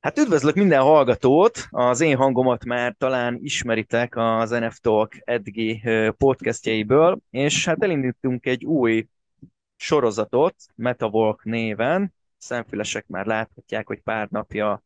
[0.00, 5.82] Hát üdvözlök minden hallgatót, az én hangomat már talán ismeritek az NF Talk eddigi
[6.18, 9.06] podcastjeiből, és hát elindítunk egy új
[9.76, 14.82] sorozatot, MetaValk néven, szemfülesek már láthatják, hogy pár napja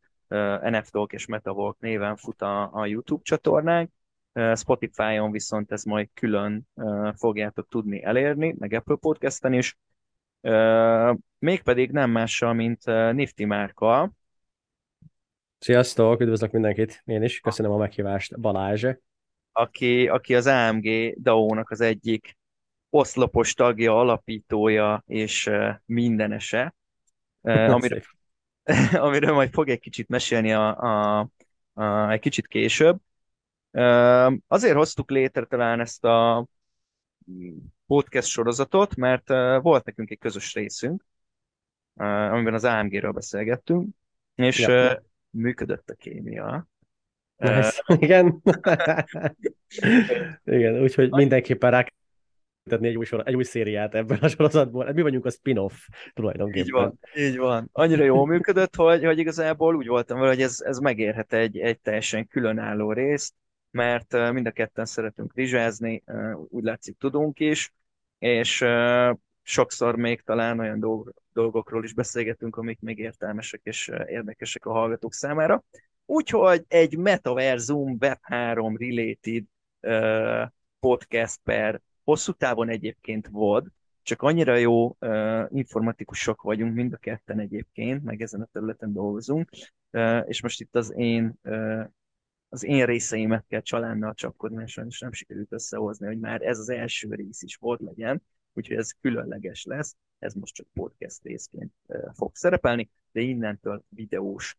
[0.63, 3.91] NF Talk és MetaValk néven fut a, a YouTube csatornánk,
[4.55, 6.69] Spotify-on viszont ez majd külön
[7.17, 9.79] fogjátok tudni elérni, meg Apple Podcast-en is,
[11.39, 14.13] mégpedig nem mással, mint Nifty márka,
[15.65, 18.87] Sziasztok, üdvözlök mindenkit, én is, köszönöm a meghívást, Balázs.
[19.53, 22.39] Aki, aki az AMG DAO-nak az egyik
[22.91, 25.51] oszlopos tagja, alapítója és
[25.85, 26.75] mindenese,
[27.75, 28.01] amiről,
[29.07, 31.29] amiről majd fog egy kicsit mesélni a, a,
[31.73, 32.99] a, egy kicsit később.
[34.47, 36.47] Azért hoztuk létre talán ezt a
[37.87, 39.29] podcast sorozatot, mert
[39.63, 41.05] volt nekünk egy közös részünk,
[41.95, 43.89] amiben az AMG-ről beszélgettünk,
[44.35, 46.69] és ja működött a kémia.
[47.37, 47.85] Nice.
[47.87, 48.43] Uh, igen.
[50.45, 51.87] igen, úgyhogy mindenképpen rá
[52.71, 54.93] tenni egy új, sor, egy új szériát ebből a sorozatból.
[54.93, 55.75] Mi vagyunk a spin-off
[56.15, 56.65] tulajdonképpen.
[56.67, 57.69] Így van, így van.
[57.73, 61.81] Annyira jól működött, hogy, hogy igazából úgy voltam vele, hogy ez, ez megérhet egy, egy
[61.81, 63.35] teljesen különálló részt,
[63.71, 66.03] mert mind a ketten szeretünk rizsázni,
[66.49, 67.73] úgy látszik tudunk is,
[68.19, 68.65] és
[69.47, 75.13] sokszor még talán olyan dolgok, dolgokról is beszélgetünk, amik még értelmesek és érdekesek a hallgatók
[75.13, 75.65] számára.
[76.07, 79.45] Úgyhogy egy Metaversum Web3 related
[80.81, 83.67] podcast per hosszú távon egyébként volt,
[84.03, 89.49] csak annyira jó uh, informatikusok vagyunk mind a ketten egyébként, meg ezen a területen dolgozunk,
[90.25, 91.39] és most itt az én
[92.49, 96.69] az én részeimet kell csalánnal csapkodni, és sajnos nem sikerült összehozni, hogy már ez az
[96.69, 98.23] első rész is volt legyen,
[98.55, 101.73] úgyhogy ez különleges lesz, ez most csak podcast részként
[102.13, 104.57] fog szerepelni, de innentől videós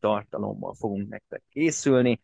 [0.00, 2.20] tartalommal fogunk nektek készülni,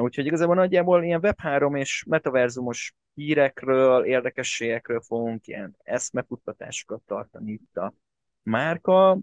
[0.00, 7.94] úgyhogy igazából nagyjából ilyen Web3 és metaverzumos hírekről, érdekességekről fogunk ilyen eszmekuttatásokat tartani itt a
[8.42, 9.18] márka,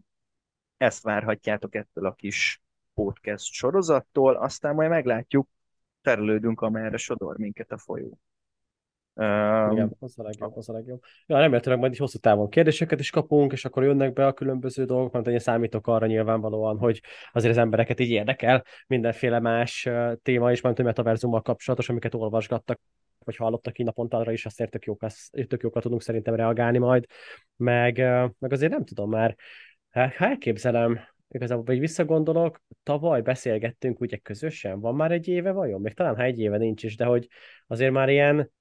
[0.77, 2.61] ezt várhatjátok ettől a kis
[2.93, 5.47] podcast sorozattól, aztán majd meglátjuk,
[6.01, 8.19] terülődünk, amerre sodor minket a folyó.
[9.71, 11.01] Igen, az a legjobb, az a legjobb.
[11.25, 14.85] Ja, remélhetőleg majd is hosszú távon kérdéseket is kapunk, és akkor jönnek be a különböző
[14.85, 17.01] dolgok, mert én számítok arra nyilvánvalóan, hogy
[17.31, 19.89] azért az embereket így érdekel mindenféle más
[20.21, 22.79] téma is, mint a metaverzummal kapcsolatos, amiket olvasgattak
[23.27, 25.05] vagy hallottak így naponta, is azt tök, jók,
[25.47, 27.05] tök jókat tudunk szerintem reagálni majd,
[27.55, 27.97] meg,
[28.39, 29.35] meg azért nem tudom már,
[29.89, 35.81] ha elképzelem, igazából, vagy visszagondolok, tavaly beszélgettünk ugye közösen, van már egy éve vajon?
[35.81, 37.27] Még talán ha egy éve nincs is, de hogy
[37.67, 38.51] azért már ilyen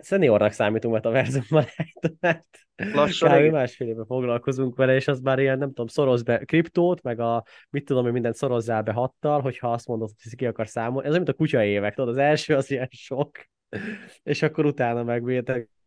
[0.00, 1.64] szeniornak számítunk metaverzummal,
[2.20, 2.46] mert
[2.94, 3.52] Lassan kb.
[3.52, 7.44] másfél éve foglalkozunk vele, és az már ilyen, nem tudom, szoroz be kriptót, meg a,
[7.70, 11.06] mit tudom, hogy mindent szorozzál be hattal, hogyha azt mondod, hogy ki akar számolni.
[11.06, 13.30] Ez olyan, mint a kutya évek, tudod, az első az ilyen sok,
[14.22, 15.22] és akkor utána meg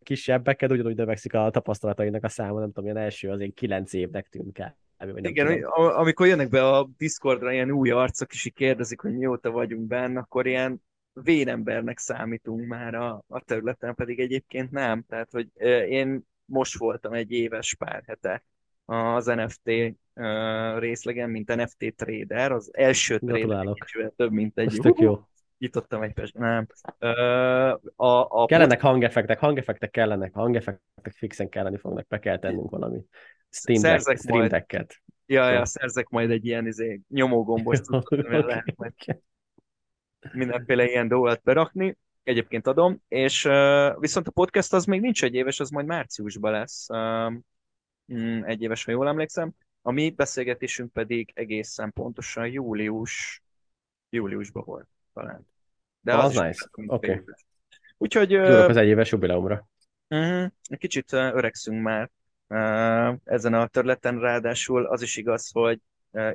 [0.03, 4.28] kisebbeket, ugyanúgy növekszik a tapasztalatainak a száma, nem tudom, ilyen első az én kilenc évnek
[4.28, 4.78] tűnt el.
[5.16, 5.97] Igen, tudom.
[5.97, 10.19] amikor jönnek be a Discordra ilyen új arcok, és így kérdezik, hogy mióta vagyunk benne,
[10.19, 10.81] akkor ilyen
[11.13, 15.03] vénembernek számítunk már a, a területen, pedig egyébként nem.
[15.07, 15.47] Tehát, hogy
[15.90, 18.44] én most voltam egy éves pár hete
[18.85, 19.96] az NFT
[20.78, 23.75] részlegen, mint NFT trader, az első trader,
[24.16, 25.28] több mint egy tök jó.
[25.57, 26.68] Nyitottam egy perc, nem.
[27.95, 33.06] A, a kellenek hangeffektek, hangeffektek kellenek, hangeffektek fixen kelleni fognak, be kell tennünk valami
[33.50, 35.01] Steam, deck, Stream Deck-et.
[35.25, 38.94] Ja, ja, szerzek majd egy ilyen izé, nyomógombos okay, lehet majd
[40.31, 45.34] mindenféle ilyen dolgot berakni, egyébként adom, és uh, viszont a podcast az még nincs egy
[45.34, 47.34] éves, az majd márciusban lesz, uh,
[48.45, 49.51] egy éves, ha jól emlékszem.
[49.81, 53.44] A mi beszélgetésünk pedig egészen pontosan július,
[54.09, 55.47] júliusban volt talán.
[56.01, 56.69] De az, az nice.
[56.88, 57.12] Oké.
[57.12, 57.23] Okay.
[57.97, 58.35] Úgyhogy...
[58.35, 59.67] Uh, az egyéves jubileumra.
[60.09, 62.09] Uh-huh, kicsit öregszünk már
[62.47, 65.79] uh, ezen a területen, ráadásul az is igaz, hogy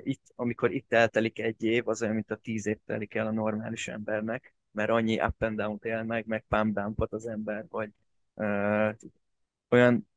[0.03, 3.30] itt, amikor itt eltelik egy év, az olyan, mint a tíz év telik el a
[3.30, 7.91] normális embernek, mert annyi up and down él meg, meg pump dump az ember, vagy
[8.34, 8.95] uh,
[9.69, 10.09] olyan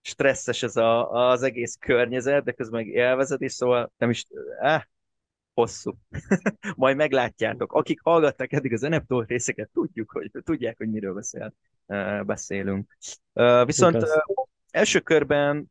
[0.00, 4.26] stresszes ez a, az egész környezet, de közben meg élvezed is, szóval nem is,
[4.60, 4.82] eh,
[5.54, 5.94] hosszú.
[6.76, 7.72] Majd meglátjátok.
[7.72, 11.54] Akik hallgatták eddig az Eneptól részeket, tudjuk, hogy, tudják, hogy miről beszél,
[12.24, 12.96] beszélünk.
[13.64, 14.08] Viszont uh,
[14.70, 15.70] első körben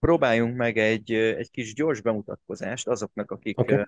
[0.00, 3.84] próbáljunk meg egy, egy kis gyors bemutatkozást azoknak, akik, okay.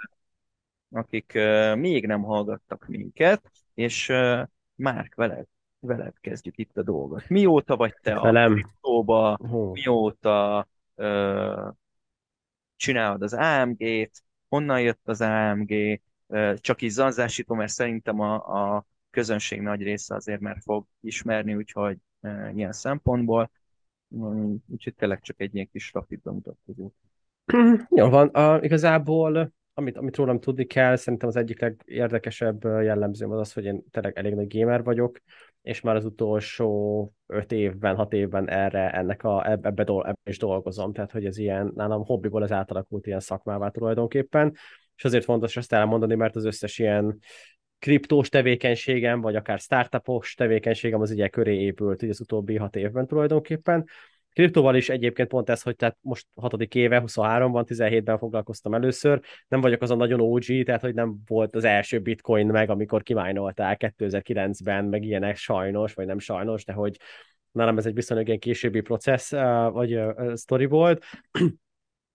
[0.90, 1.32] akik
[1.76, 4.12] még nem hallgattak minket, és
[4.74, 5.46] Márk, veled,
[5.80, 7.28] veled kezdjük itt a dolgot.
[7.28, 8.52] Mióta vagy te Velem.
[8.52, 9.38] a kriptóba,
[9.72, 11.74] mióta uh,
[12.76, 16.00] csinálod az AMG-t, honnan jött az AMG,
[16.56, 21.96] csak így zanzásítom, mert szerintem a, a közönség nagy része azért már fog ismerni, úgyhogy
[22.54, 23.50] ilyen szempontból.
[24.68, 26.90] Úgyhogy tényleg csak egy ilyen kis rapid bemutatkozó.
[27.88, 33.38] Jó van, uh, igazából amit, amit rólam tudni kell, szerintem az egyik legérdekesebb jellemzőm az
[33.38, 35.18] az, hogy én tényleg elég nagy gamer vagyok,
[35.62, 40.38] és már az utolsó öt évben, hat évben erre, ennek a, ebbe, ebbe, ebbe is
[40.38, 44.54] dolgozom, tehát hogy ez ilyen, nálam hobbiból ez átalakult ilyen szakmává tulajdonképpen,
[44.96, 47.18] és azért fontos ezt elmondani, mert az összes ilyen
[47.82, 53.06] kriptós tevékenységem, vagy akár startupos tevékenységem az ugye köré épült így az utóbbi hat évben
[53.06, 53.84] tulajdonképpen,
[54.32, 59.60] Kriptóval is egyébként pont ez, hogy tehát most hatodik éve, 23-ban, 17-ben foglalkoztam először, nem
[59.60, 64.84] vagyok azon nagyon OG, tehát hogy nem volt az első bitcoin meg, amikor kimájnolták 2009-ben,
[64.84, 66.96] meg ilyenek sajnos, vagy nem sajnos, de hogy
[67.50, 69.30] nálam ez egy viszonylag ilyen későbbi processz,
[69.72, 70.00] vagy
[70.36, 71.04] story volt.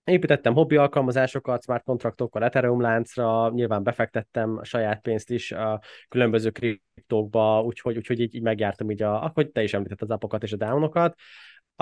[0.08, 6.50] Építettem hobbi alkalmazásokat, smart kontraktokkal, Ethereum láncra, nyilván befektettem a saját pénzt is a különböző
[6.50, 10.52] kriptókba, úgyhogy, úgyhogy így, így megjártam így, a, ahogy te is említetted az apokat és
[10.52, 11.16] a downokat.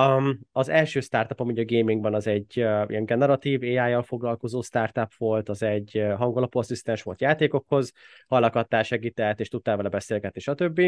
[0.01, 5.13] Um, az első startupom ugye a gamingban az egy uh, ilyen generatív AI-jal foglalkozó startup
[5.17, 7.91] volt, az egy uh, hangolapú asszisztens volt játékokhoz,
[8.27, 10.81] hallakattál segített, és tudtál vele beszélgetni, stb.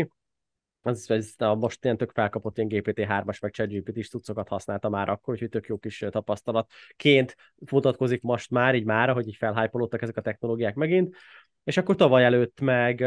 [0.81, 5.09] Az, ez a most ilyen tök felkapott ilyen GPT-3-as, meg ChatGPT is cuccokat használta már
[5.09, 7.35] akkor, úgyhogy tök jó kis tapasztalatként
[7.71, 11.15] mutatkozik most már, így már, hogy így felhájpolódtak ezek a technológiák megint.
[11.63, 12.99] És akkor tavaly előtt meg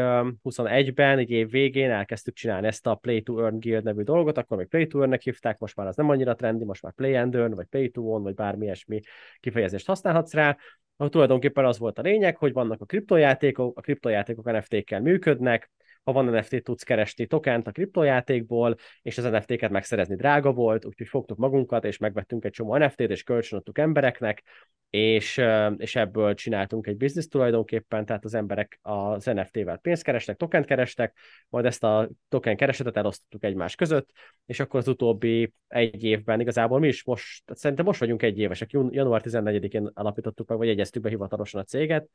[0.43, 4.57] 21-ben, egy év végén elkezdtük csinálni ezt a Play to Earn Guild nevű dolgot, akkor
[4.57, 7.35] még Play to Earn-nek hívták, most már az nem annyira trendi, most már Play and
[7.35, 8.99] Earn, vagy Pay to Own, vagy bármi ilyesmi
[9.39, 10.57] kifejezést használhatsz rá,
[10.97, 15.71] ahol tulajdonképpen az volt a lényeg, hogy vannak a kriptojátékok, a kriptojátékok NFT-kkel működnek,
[16.03, 21.07] ha van NFT, tudsz keresni tokent a kriptojátékból, és az NFT-ket megszerezni drága volt, úgyhogy
[21.07, 24.43] fogtuk magunkat, és megvettünk egy csomó NFT-t, és kölcsönadtuk embereknek,
[24.89, 25.41] és,
[25.77, 31.17] és ebből csináltunk egy biznisz tulajdonképpen, tehát az emberek az NFT-vel pénzt kerestek, tokent kerestek,
[31.49, 34.09] majd ezt a token keresetet elosztottuk egymás között,
[34.45, 38.71] és akkor az utóbbi egy évben igazából mi is most, szerintem most vagyunk egy évesek,
[38.71, 42.09] január 14-én alapítottuk meg, vagy egyeztük be hivatalosan a céget,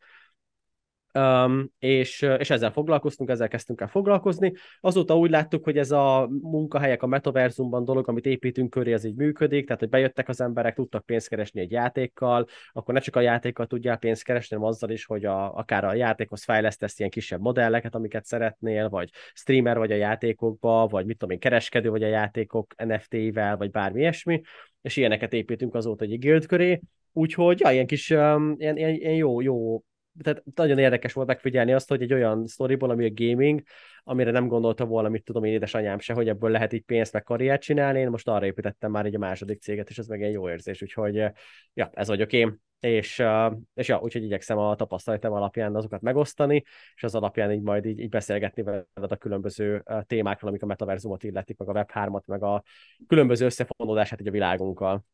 [1.17, 4.53] Um, és, és ezzel foglalkoztunk, ezzel kezdtünk el foglalkozni.
[4.81, 9.15] Azóta úgy láttuk, hogy ez a munkahelyek a metaverzumban dolog, amit építünk köré, az így
[9.15, 13.21] működik, tehát hogy bejöttek az emberek, tudtak pénzt keresni egy játékkal, akkor ne csak a
[13.21, 17.41] játékkal tudjál pénzt keresni, hanem azzal is, hogy a, akár a játékhoz fejlesztesz ilyen kisebb
[17.41, 22.09] modelleket, amiket szeretnél, vagy streamer vagy a játékokba, vagy mit tudom én, kereskedő vagy a
[22.09, 24.41] játékok NFT-vel, vagy bármi ilyesmi,
[24.83, 26.81] és ilyeneket építünk azóta egy guild köré,
[27.19, 29.83] Úgyhogy ja, ilyen kis um, ilyen, ilyen, ilyen jó, jó
[30.23, 33.63] tehát nagyon érdekes volt megfigyelni azt, hogy egy olyan sztoriból, ami a gaming,
[34.03, 37.23] amire nem gondolta volna, mit tudom én édesanyám se, hogy ebből lehet így pénzt meg
[37.23, 40.33] karriert csinálni, én most arra építettem már egy a második céget, és ez meg egy
[40.33, 41.15] jó érzés, úgyhogy
[41.75, 43.23] ja, ez vagyok én, és,
[43.75, 46.65] és ja, úgyhogy igyekszem a tapasztalatom alapján azokat megosztani,
[46.95, 51.23] és az alapján így majd így, így beszélgetni veled a különböző témákról, amik a metaverzumot
[51.23, 52.63] illetik, meg a Web3-at, meg a
[53.07, 55.05] különböző összefonódását így a világunkkal.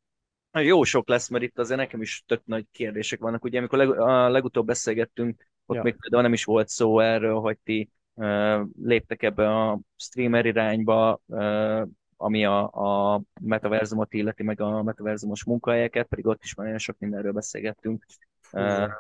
[0.53, 3.45] Jó sok lesz, mert itt azért nekem is tök nagy kérdések vannak.
[3.45, 5.83] Ugye amikor leg, a legutóbb beszélgettünk, ott ja.
[5.83, 11.21] még például nem is volt szó erről, hogy ti uh, léptek ebbe a streamer irányba,
[11.27, 16.81] uh, ami a, a metaverzumot illeti, meg a metaverzumos munkahelyeket, pedig ott is már nagyon
[16.81, 18.05] sok mindenről beszélgettünk.
[18.53, 18.91] Uh,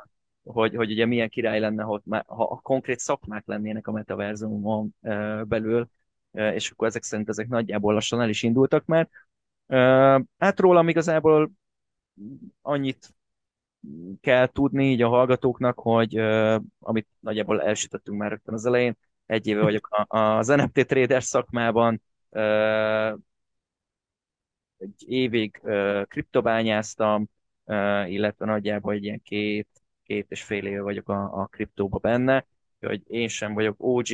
[0.45, 5.45] hogy, hogy ugye milyen király lenne, ha, ha a konkrét szakmák lennének a metaverzumon uh,
[5.45, 5.89] belül,
[6.33, 9.09] és akkor ezek szerint ezek nagyjából lassan el is indultak már.
[10.39, 11.51] Hát rólam igazából
[12.63, 13.15] annyit
[14.21, 16.17] kell tudni így a hallgatóknak, hogy
[16.79, 22.03] amit nagyjából elsütöttünk már rögtön az elején, egy éve vagyok az NFT trader szakmában,
[24.77, 25.61] egy évig
[26.09, 27.29] kriptobányáztam,
[28.07, 29.69] illetve nagyjából egy ilyen két,
[30.05, 32.47] két és fél éve vagyok a, a kriptóba benne,
[32.81, 34.07] hogy én sem vagyok OG,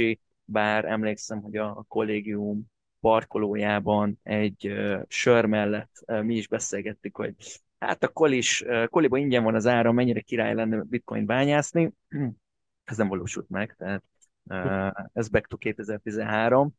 [0.45, 4.73] bár emlékszem, hogy a, a kollégium parkolójában egy
[5.09, 7.35] sör mellett mi is beszélgettük, hogy
[7.79, 11.93] hát a kolis, koliba ingyen van az ára, mennyire király lenne bitcoin bányászni.
[12.85, 14.03] Ez nem valósult meg, tehát
[15.13, 16.75] ez back to 2013,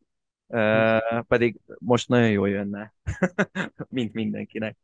[0.48, 2.94] uh, pedig most nagyon jól jönne,
[3.90, 4.78] mint mindenkinek.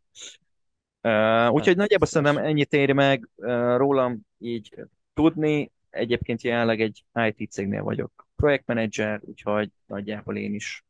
[1.50, 3.30] Úgyhogy nagyjából szerintem ennyit éri meg
[3.76, 4.76] rólam így
[5.14, 5.72] tudni.
[5.90, 10.85] Egyébként jelenleg egy IT cégnél vagyok projektmenedzser, úgyhogy nagyjából én is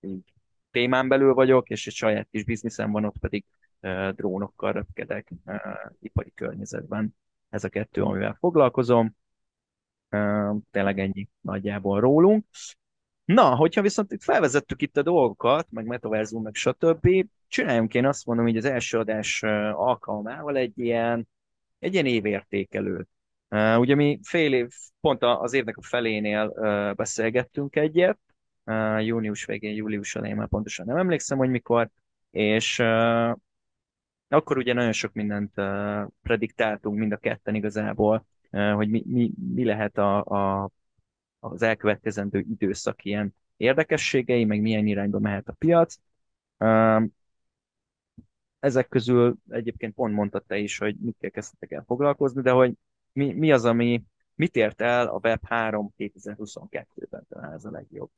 [0.00, 0.32] így
[0.70, 3.44] témán belül vagyok, és egy saját kis bizniszem van, ott pedig
[4.10, 5.32] drónokkal röpkedek
[6.00, 7.16] ipari környezetben.
[7.48, 9.16] Ez a kettő, amivel foglalkozom.
[10.70, 12.44] Tényleg ennyi nagyjából rólunk.
[13.24, 18.26] Na, hogyha viszont itt felvezettük itt a dolgokat, meg metaverzum, meg stb., csináljunk én azt
[18.26, 21.28] mondom, hogy az első adás alkalmával egy ilyen,
[21.78, 23.08] egy ilyen évértékelőt.
[23.76, 24.68] Ugye mi fél év,
[25.00, 26.48] pont az évnek a felénél
[26.94, 28.18] beszélgettünk egyet,
[29.00, 31.90] június végén, július elején már pontosan nem emlékszem, hogy mikor,
[32.30, 32.78] és
[34.28, 35.52] akkor ugye nagyon sok mindent
[36.22, 40.70] prediktáltunk mind a ketten igazából, hogy mi, mi, mi lehet a, a,
[41.38, 45.96] az elkövetkezendő időszak ilyen érdekességei, meg milyen irányba mehet a piac.
[48.58, 52.74] Ezek közül egyébként pont mondtad te is, hogy mit kell kezdtetek el foglalkozni, de hogy
[53.12, 54.02] mi, mi az, ami
[54.34, 58.10] mit ért el a Web 3 2022-ben talán ez a legjobb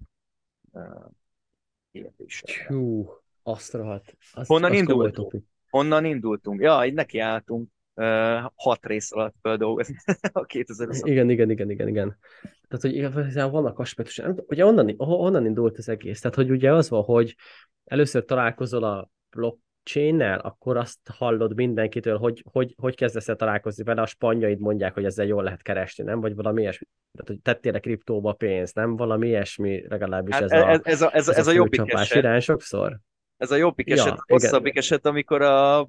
[1.92, 2.42] kérdés.
[2.66, 3.09] Hú,
[3.42, 4.16] azt rohadt.
[4.33, 5.35] Azt, Honnan azt indultunk?
[5.71, 6.61] Honnan indultunk?
[6.61, 9.97] Ja, így nekiálltunk uh, hat rész alatt feldolgozni
[10.33, 12.18] a 2020 Igen, igen, igen, igen, igen.
[12.42, 14.45] Tehát, hogy igazából vannak aspektusok.
[14.47, 16.21] Ugye onnan, onnan indult az egész?
[16.21, 17.37] Tehát, hogy ugye az van, hogy
[17.85, 24.02] először találkozol a blockchain-nel, akkor azt hallod mindenkitől, hogy hogy, hogy kezdesz el találkozni vele,
[24.02, 26.21] a spanyaid mondják, hogy ezzel jól lehet keresni, nem?
[26.21, 26.87] Vagy valami ilyesmi.
[27.17, 28.97] Tehát, hogy tettél kriptóba pénzt, nem?
[28.97, 31.55] Valami ilyesmi, legalábbis hát ez, ez, a, ez, ez, a, ez, ez, ez a, a
[31.55, 32.17] jobbik eset.
[32.17, 32.99] irány sokszor.
[33.37, 35.89] Ez a jobbik eset, ja, hosszabbik eset, amikor a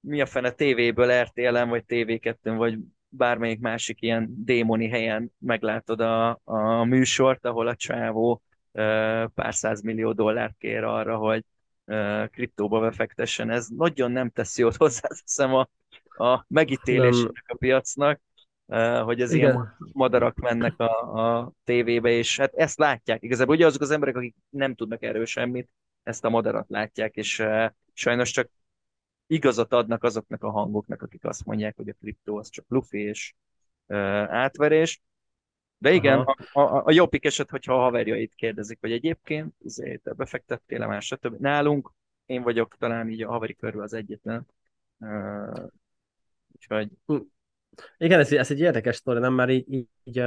[0.00, 6.40] mi a fene tévéből, RTL-en, vagy TV2-n, vagy bármelyik másik ilyen démoni helyen meglátod a,
[6.44, 8.42] a műsort, ahol a csávó
[9.34, 11.44] pár millió dollárt kér arra, hogy
[12.30, 13.50] kriptóba befektessen.
[13.50, 15.68] Ez nagyon nem teszi jót hozzáteszem a,
[16.24, 18.20] a megítélésnek a piacnak,
[19.04, 19.50] hogy az Igen.
[19.50, 23.22] ilyen madarak mennek a, a tévébe, és hát ezt látják.
[23.22, 25.68] Igazából ugye azok az emberek, akik nem tudnak erről semmit,
[26.02, 27.42] ezt a madarat látják, és
[27.92, 28.50] sajnos csak
[29.26, 33.34] igazat adnak azoknak a hangoknak, akik azt mondják, hogy a kriptó az csak lufi és
[33.86, 33.96] uh,
[34.32, 35.02] átverés.
[35.78, 40.12] De igen, a, a, a jobbik eset, hogyha a haverjait kérdezik, hogy egyébként azért te
[40.12, 41.40] befektettél-e más, stb.
[41.40, 41.92] Nálunk
[42.26, 44.46] én vagyok talán így a haveri körül az egyetlen.
[44.98, 45.66] Uh,
[46.52, 46.90] úgyhogy...
[47.96, 49.34] Igen, ez, ez egy érdekes sztori, nem?
[49.34, 50.22] Mert így, így, így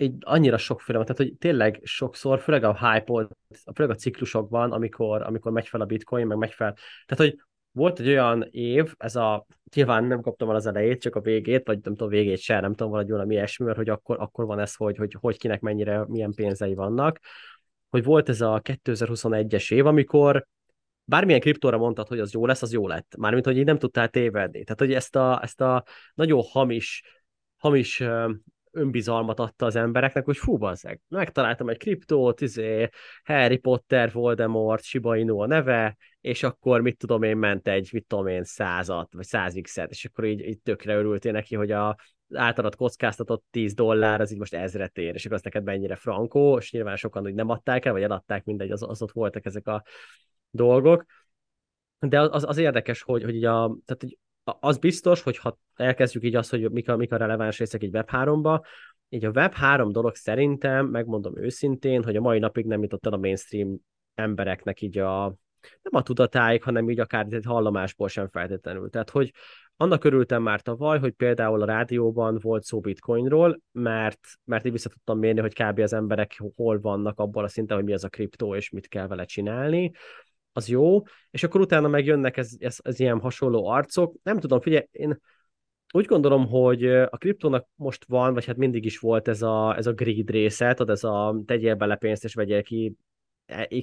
[0.00, 3.28] így annyira sokféle tehát hogy tényleg sokszor, főleg a hype
[3.74, 7.42] főleg a ciklusokban, amikor, amikor megy fel a bitcoin, meg megy fel, tehát hogy
[7.72, 11.66] volt egy olyan év, ez a, nyilván nem kaptam el az elejét, csak a végét,
[11.66, 14.58] vagy nem tudom, végét se, nem tudom, valahogy valami ilyesmi, mert hogy akkor, akkor van
[14.58, 17.18] ez, hogy, hogy, hogy kinek mennyire, milyen pénzei vannak,
[17.88, 20.46] hogy volt ez a 2021-es év, amikor
[21.08, 23.16] bármilyen kriptóra mondtad, hogy az jó lesz, az jó lett.
[23.16, 24.64] Mármint, hogy így nem tudtál tévedni.
[24.64, 25.84] Tehát, hogy ezt a, ezt a
[26.14, 27.02] nagyon hamis,
[27.56, 28.02] hamis
[28.70, 32.88] önbizalmat adta az embereknek, hogy fú, bazzeg, megtaláltam egy kriptót, izé,
[33.24, 38.06] Harry Potter, Voldemort, Shiba Inu a neve, és akkor mit tudom én, ment egy, mit
[38.06, 41.96] tudom én, százat, vagy száz x-et, és akkor így, így tökre örültél neki, hogy a
[42.34, 46.58] általad kockáztatott 10 dollár, az így most ezret ér, és akkor az neked mennyire frankó,
[46.58, 49.66] és nyilván sokan úgy nem adták el, vagy eladták, mindegy, az, az ott voltak ezek
[49.66, 49.82] a
[50.50, 51.04] dolgok.
[51.98, 54.18] De az, az érdekes, hogy, hogy, a, tehát, hogy
[54.60, 57.90] az biztos, hogy ha elkezdjük így azt, hogy mik a, mik a releváns részek egy
[57.92, 58.64] Web3-ba,
[59.08, 63.16] így a Web3 dolog szerintem, megmondom őszintén, hogy a mai napig nem jutott el a
[63.16, 63.76] mainstream
[64.14, 65.34] embereknek így a,
[65.82, 68.90] nem a tudatáig, hanem így akár egy hallomásból sem feltétlenül.
[68.90, 69.32] Tehát, hogy
[69.76, 74.88] annak örültem már tavaly, hogy például a rádióban volt szó bitcoinról, mert, mert így vissza
[74.88, 75.78] tudtam mérni, hogy kb.
[75.78, 79.06] az emberek hol vannak abban a szinten, hogy mi az a kriptó, és mit kell
[79.06, 79.92] vele csinálni
[80.52, 84.14] az jó, és akkor utána megjönnek ez, ez, ez ilyen hasonló arcok.
[84.22, 85.20] Nem tudom, figyelj, én
[85.92, 89.86] úgy gondolom, hogy a kriptónak most van, vagy hát mindig is volt ez a, ez
[89.86, 92.96] a greed része, tudod, ez a tegyél bele pénzt, és vegyél ki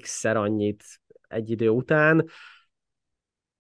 [0.02, 0.84] x-szer annyit
[1.28, 2.30] egy idő után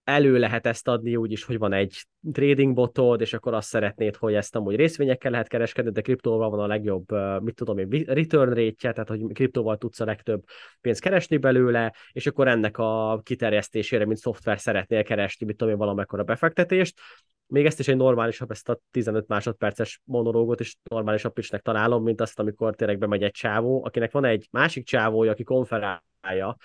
[0.05, 4.15] elő lehet ezt adni úgy is, hogy van egy trading botod, és akkor azt szeretnéd,
[4.15, 7.05] hogy ezt amúgy részvényekkel lehet kereskedni, de kriptóval van a legjobb,
[7.43, 10.43] mit tudom én, return rate tehát hogy kriptóval tudsz a legtöbb
[10.81, 15.79] pénzt keresni belőle, és akkor ennek a kiterjesztésére, mint szoftver szeretnél keresni, mit tudom én,
[15.79, 16.99] valamekkora befektetést,
[17.47, 22.21] még ezt is egy normálisabb, ezt a 15 másodperces monológot is normálisabb isnek találom, mint
[22.21, 26.57] azt, amikor tényleg bemegy egy csávó, akinek van egy másik csávója, aki konferálja,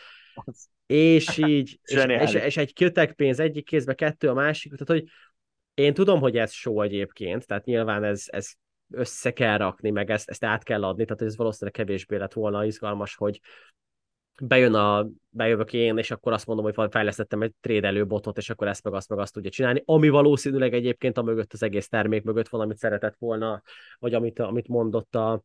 [0.87, 5.11] és így, és, és, és, egy kötekpénz egyik kézbe, kettő a másik, tehát hogy
[5.75, 8.53] én tudom, hogy ez show egyébként, tehát nyilván ez, ez
[8.91, 12.65] össze kell rakni, meg ezt, ezt át kell adni, tehát ez valószínűleg kevésbé lett volna
[12.65, 13.41] izgalmas, hogy
[14.43, 18.69] bejön a, bejövök én, és akkor azt mondom, hogy fejlesztettem egy trédelő botot, és akkor
[18.69, 22.23] ezt meg azt meg azt tudja csinálni, ami valószínűleg egyébként a mögött, az egész termék
[22.23, 23.63] mögött van, amit szeretett volna,
[23.99, 25.43] vagy amit, amit mondott a,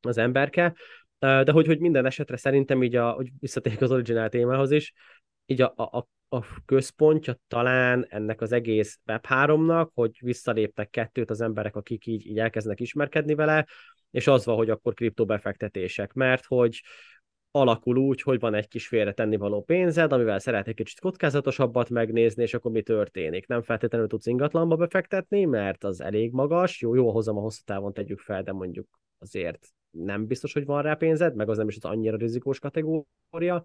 [0.00, 0.74] az emberke.
[1.18, 4.92] De hogy, hogy minden esetre szerintem így, a, hogy visszatérjük az originál témához is,
[5.46, 11.76] így a, a, a központja talán ennek az egész Web3-nak, hogy visszaléptek kettőt az emberek,
[11.76, 13.66] akik így, így elkezdenek ismerkedni vele,
[14.10, 16.82] és az van, hogy akkor kriptobefektetések, mert hogy
[17.50, 22.42] alakul úgy, hogy van egy kis félretenni való pénzed, amivel szeret egy kicsit kockázatosabbat megnézni,
[22.42, 23.46] és akkor mi történik.
[23.46, 27.92] Nem feltétlenül tudsz ingatlanba befektetni, mert az elég magas, jó, jó hozom a hosszú távon
[27.92, 31.76] tegyük fel, de mondjuk azért nem biztos, hogy van rá pénzed, meg az nem is
[31.76, 33.62] az annyira rizikós kategória,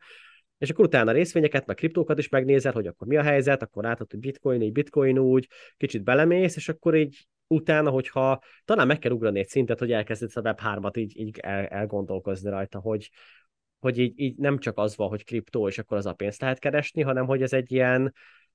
[0.57, 4.11] és akkor utána részvényeket, meg kriptókat is megnézel, hogy akkor mi a helyzet, akkor látod,
[4.11, 9.11] hogy bitcoin így, bitcoin úgy, kicsit belemész, és akkor így utána, hogyha talán meg kell
[9.11, 13.11] ugrani egy szintet, hogy elkezdesz a Web3-at így, így el, elgondolkozni rajta, hogy,
[13.79, 16.59] hogy így, így nem csak az van, hogy kriptó, és akkor az a pénzt lehet
[16.59, 18.13] keresni, hanem hogy ez egy ilyen,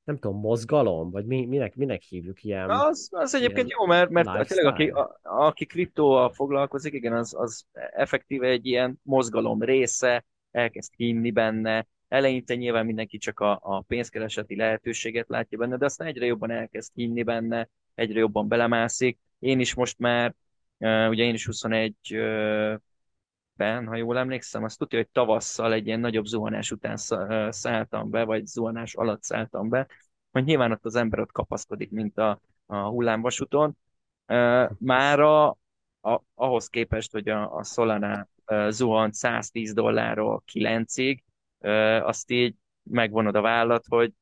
[0.08, 2.70] nem tudom, mozgalom, vagy mi, minek, minek hívjuk ilyen...
[2.70, 7.66] Az, az egyébként jó, mert, mert tényleg aki, a, aki kriptóval foglalkozik, igen, az, az
[7.72, 14.56] effektíve egy ilyen mozgalom része, elkezd hinni benne, eleinte nyilván mindenki csak a, a pénzkereseti
[14.56, 19.18] lehetőséget látja benne, de aztán egyre jobban elkezd hinni benne, egyre jobban belemászik.
[19.38, 20.34] Én is most már,
[21.08, 21.94] ugye én is 21
[23.58, 26.96] ben, ha jól emlékszem, azt tudja, hogy tavasszal egy ilyen nagyobb zuhanás után
[27.50, 29.86] szálltam be, vagy zuhanás alatt szálltam be,
[30.30, 33.76] hogy nyilván ott az ember ott kapaszkodik, mint a, a hullámvasúton.
[34.78, 35.46] Mára
[36.00, 38.28] a, ahhoz képest, hogy a, a Solana
[38.68, 41.18] zuhant 110 dollárról 9-ig,
[42.02, 44.12] azt így megvonod a vállat, hogy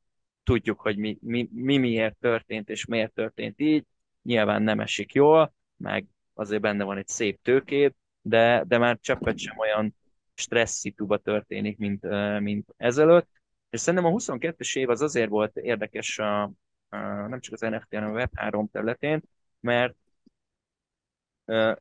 [0.43, 3.85] tudjuk, hogy mi, mi, mi miért történt, és miért történt így.
[4.23, 7.97] Nyilván nem esik jól, meg azért benne van egy szép tőkét,
[8.29, 9.95] de, de már cseppet sem olyan
[10.35, 12.07] stressz szituba történik, mint,
[12.41, 13.29] mint ezelőtt.
[13.71, 16.97] És szerintem a 22-es év az azért volt érdekes a, a,
[17.29, 19.23] nem csak az NFT, hanem a Web3 területén,
[19.61, 19.95] mert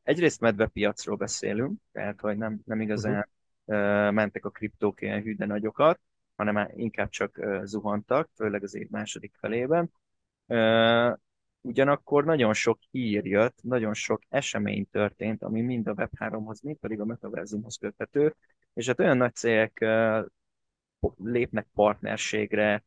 [0.03, 3.29] egyrészt medvepiacról beszélünk, tehát hogy nem, nem igazán
[3.65, 4.11] uh-huh.
[4.11, 5.99] mentek a kriptók ilyen hű, de nagyokat,
[6.35, 9.91] hanem inkább csak zuhantak, főleg az év második felében.
[11.65, 16.99] Ugyanakkor nagyon sok hír jött, nagyon sok esemény történt, ami mind a Web3-hoz, mind pedig
[16.99, 18.35] a metaverzumhoz köthető,
[18.73, 19.85] és hát olyan nagy cégek
[21.17, 22.83] lépnek partnerségre,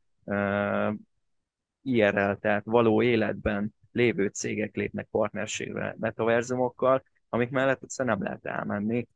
[1.83, 9.07] IRL, tehát való életben lévő cégek lépnek partnerségre metaverzumokkal, amik mellett egyszerűen nem lehet elmenni.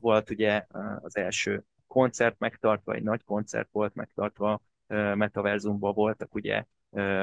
[0.00, 0.64] Volt ugye
[1.00, 4.60] az első koncert megtartva, egy nagy koncert volt megtartva,
[5.14, 6.64] metaverzumban voltak ugye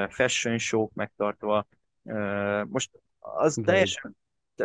[0.08, 1.66] fashion show megtartva.
[2.68, 4.16] Most az teljesen,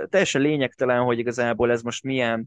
[0.10, 2.46] teljesen lényegtelen, hogy igazából ez most milyen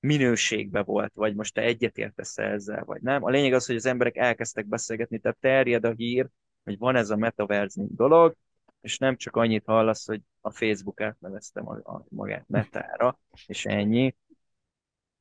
[0.00, 3.24] minőségbe volt, vagy most te egyetértesz ezzel, vagy nem.
[3.24, 6.28] A lényeg az, hogy az emberek elkezdtek beszélgetni, tehát terjed a hír,
[6.64, 8.34] hogy van ez a metaverzing dolog,
[8.80, 11.62] és nem csak annyit hallasz, hogy a Facebook átnevezte
[12.08, 14.14] magát metára, és ennyi.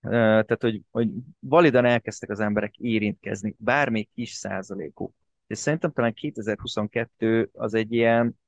[0.09, 5.13] Tehát, hogy, hogy validan elkezdtek az emberek érintkezni, bármelyik kis százalékuk
[5.47, 8.39] és szerintem talán 2022 az egy ilyen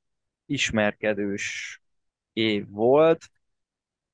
[0.46, 1.82] ismerkedős
[2.34, 3.30] év volt.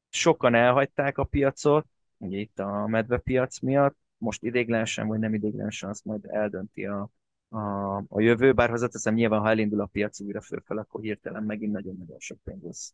[0.10, 1.86] Sokan elhagyták a piacot,
[2.18, 7.10] ugye itt a medvepiac miatt, most idéglenesen vagy nem idéglenesen, azt majd eldönti a,
[7.50, 11.72] a, a jövő, bár hozzáteszem, nyilván ha elindul a piac újra fölfel, akkor hirtelen megint
[11.72, 12.94] nagyon-nagyon sok pénz lesz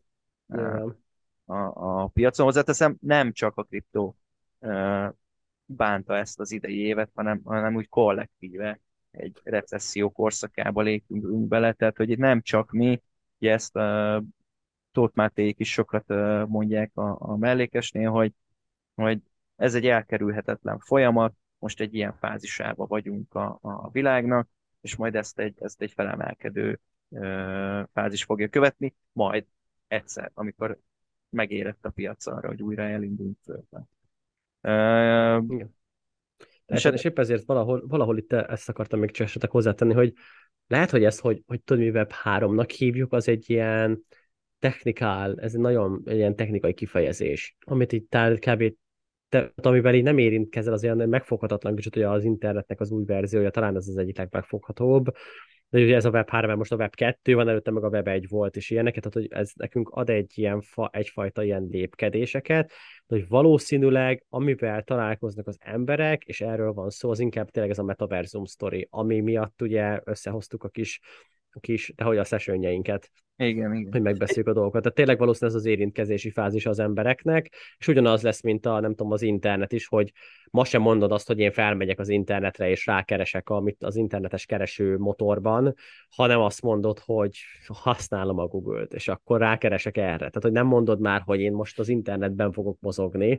[1.44, 1.54] a,
[2.02, 2.46] a piacon.
[2.46, 4.16] Hozzáteszem, nem csak a kriptó
[5.64, 11.96] bánta ezt az idei évet, hanem, hanem úgy kollektíve egy recesszió korszakába lépünk bele, tehát
[11.96, 13.02] hogy nem csak mi,
[13.38, 14.22] ugye ezt a
[14.92, 16.08] Tóth Mátéik is sokat
[16.48, 18.32] mondják a, a mellékesnél, hogy,
[18.94, 19.22] hogy
[19.56, 24.48] ez egy elkerülhetetlen folyamat, most egy ilyen fázisába vagyunk a, a világnak,
[24.80, 29.46] és majd ezt egy, ezt egy felemelkedő ö, fázis fogja követni, majd
[29.88, 30.78] egyszer, amikor
[31.28, 33.88] megérett a piac arra, hogy újra elindulunk fölben.
[36.66, 40.12] És, és épp ezért valahol, valahol itt ezt akartam még csak hozzátenni, hogy
[40.66, 44.04] lehet, hogy ezt, hogy, hogy tudod, mi Web 3-nak hívjuk, az egy ilyen
[44.58, 48.72] technikál, ez egy nagyon egy ilyen technikai kifejezés, amit itt kb.
[49.30, 53.50] Te, amivel így nem érintkezel, az ilyen megfoghatatlan kicsit, hogy az internetnek az új verziója,
[53.50, 55.06] talán ez az egyik legmegfoghatóbb,
[55.68, 58.08] de ugye ez a Web 3, most a Web 2 van, előtte meg a Web
[58.08, 62.70] 1 volt, és ilyeneket, tehát hogy ez nekünk ad egy ilyen fa, egyfajta ilyen lépkedéseket,
[63.06, 67.78] de hogy valószínűleg amivel találkoznak az emberek, és erről van szó, az inkább tényleg ez
[67.78, 71.00] a metaverzum story, ami miatt ugye összehoztuk a kis,
[71.60, 73.10] kis de hogy a sessionjeinket.
[73.36, 73.92] Igen, igen.
[73.92, 74.82] Hogy megbeszéljük a dolgokat.
[74.82, 78.94] Tehát tényleg valószínűleg ez az érintkezési fázis az embereknek, és ugyanaz lesz, mint a, nem
[78.94, 80.12] tudom, az internet is, hogy
[80.50, 84.98] ma sem mondod azt, hogy én felmegyek az internetre, és rákeresek amit az internetes kereső
[84.98, 85.74] motorban,
[86.16, 87.36] hanem azt mondod, hogy
[87.66, 90.16] használom a Google-t, és akkor rákeresek erre.
[90.16, 93.38] Tehát, hogy nem mondod már, hogy én most az internetben fogok mozogni,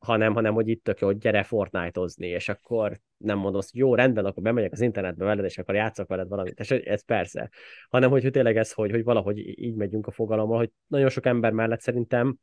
[0.00, 3.80] hanem, hanem hogy itt tök jó, hogy gyere Fortnite-ozni, és akkor nem mondom azt, hogy
[3.80, 6.60] jó, rendben, akkor bemegyek az internetbe veled, és akkor játszok veled valamit.
[6.60, 7.50] És ez persze.
[7.88, 11.26] Hanem, hogy, hogy tényleg ez, hogy, hogy valahogy így megyünk a fogalommal, hogy nagyon sok
[11.26, 12.38] ember mellett szerintem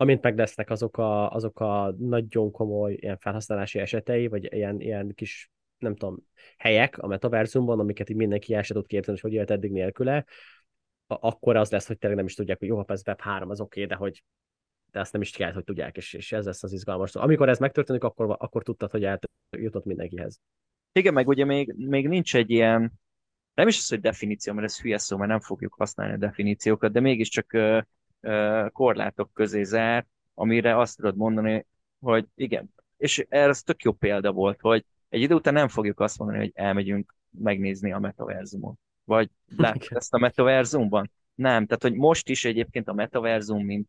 [0.00, 5.12] amint meg lesznek azok a, azok a nagyon komoly ilyen felhasználási esetei, vagy ilyen, ilyen
[5.14, 6.18] kis, nem tudom,
[6.56, 10.24] helyek a metaverzumban, amiket így mindenki el se tud képzelni, hogy élt eddig nélküle,
[11.06, 13.60] akkor az lesz, hogy tényleg nem is tudják, hogy jó, ha ez Web 3, az
[13.60, 14.22] oké, okay, de hogy
[14.90, 17.10] de azt nem is kell, hogy tudják, és, és ez lesz az izgalmas.
[17.10, 19.04] Szóval, amikor ez megtörténik, akkor, akkor tudtad, hogy
[19.50, 20.40] eljutott mindenkihez.
[20.92, 22.92] Igen, meg ugye még, még nincs egy ilyen,
[23.54, 26.92] nem is az, hogy definíció, mert ez hülye szó, mert nem fogjuk használni a definíciókat,
[26.92, 27.80] de mégiscsak ö,
[28.20, 31.66] ö, korlátok közé zár, amire azt tudod mondani,
[32.00, 32.74] hogy igen.
[32.96, 36.52] És ez tök jó példa volt, hogy egy idő után nem fogjuk azt mondani, hogy
[36.54, 38.78] elmegyünk megnézni a metaverzumot.
[39.04, 41.10] Vagy látod ezt a metaverzumban?
[41.34, 43.88] Nem, tehát hogy most is egyébként a metaverzum, mint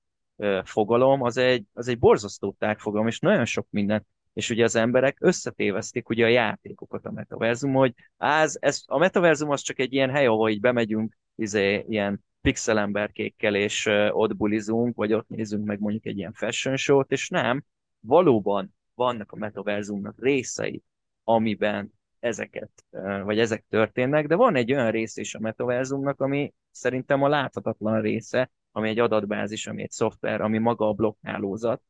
[0.64, 4.06] fogalom, az egy, az egy borzasztó tágfogalom, és nagyon sok mindent.
[4.34, 9.50] És ugye az emberek összetévesztik ugye a játékokat a metaverzum, hogy az, ez, a metaverzum
[9.50, 14.96] az csak egy ilyen hely, ahol így bemegyünk izé, ilyen pixelemberkékkel, és uh, ott bulizunk,
[14.96, 17.64] vagy ott nézzünk meg mondjuk egy ilyen fashion show-t, és nem,
[18.00, 20.84] valóban vannak a metaverzumnak részei,
[21.24, 26.54] amiben ezeket, uh, vagy ezek történnek, de van egy olyan rész is a metaverzumnak, ami
[26.72, 31.82] szerintem a láthatatlan része, ami egy adatbázis, ami egy szoftver, ami maga a blokkhálózat.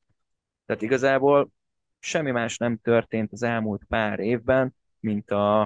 [0.66, 1.50] Tehát igazából
[2.00, 5.62] semmi más nem történt az elmúlt pár évben, mint a,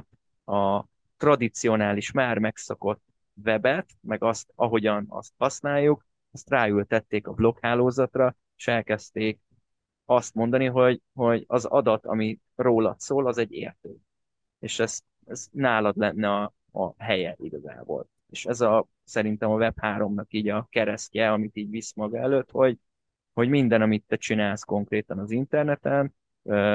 [0.45, 0.85] a
[1.17, 3.03] tradicionális, már megszokott
[3.45, 9.39] webet, meg azt, ahogyan azt használjuk, azt ráültették a blokkhálózatra, és elkezdték
[10.05, 13.97] azt mondani, hogy, hogy az adat, ami rólad szól, az egy érték.
[14.59, 18.07] És ez, ez nálad lenne a, a helye igazából.
[18.33, 22.77] És ez a, szerintem a Web3-nak így a keresztje, amit így visz maga előtt, hogy,
[23.33, 26.15] hogy minden, amit te csinálsz konkrétan az interneten,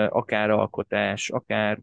[0.09, 1.81] akár alkotás, akár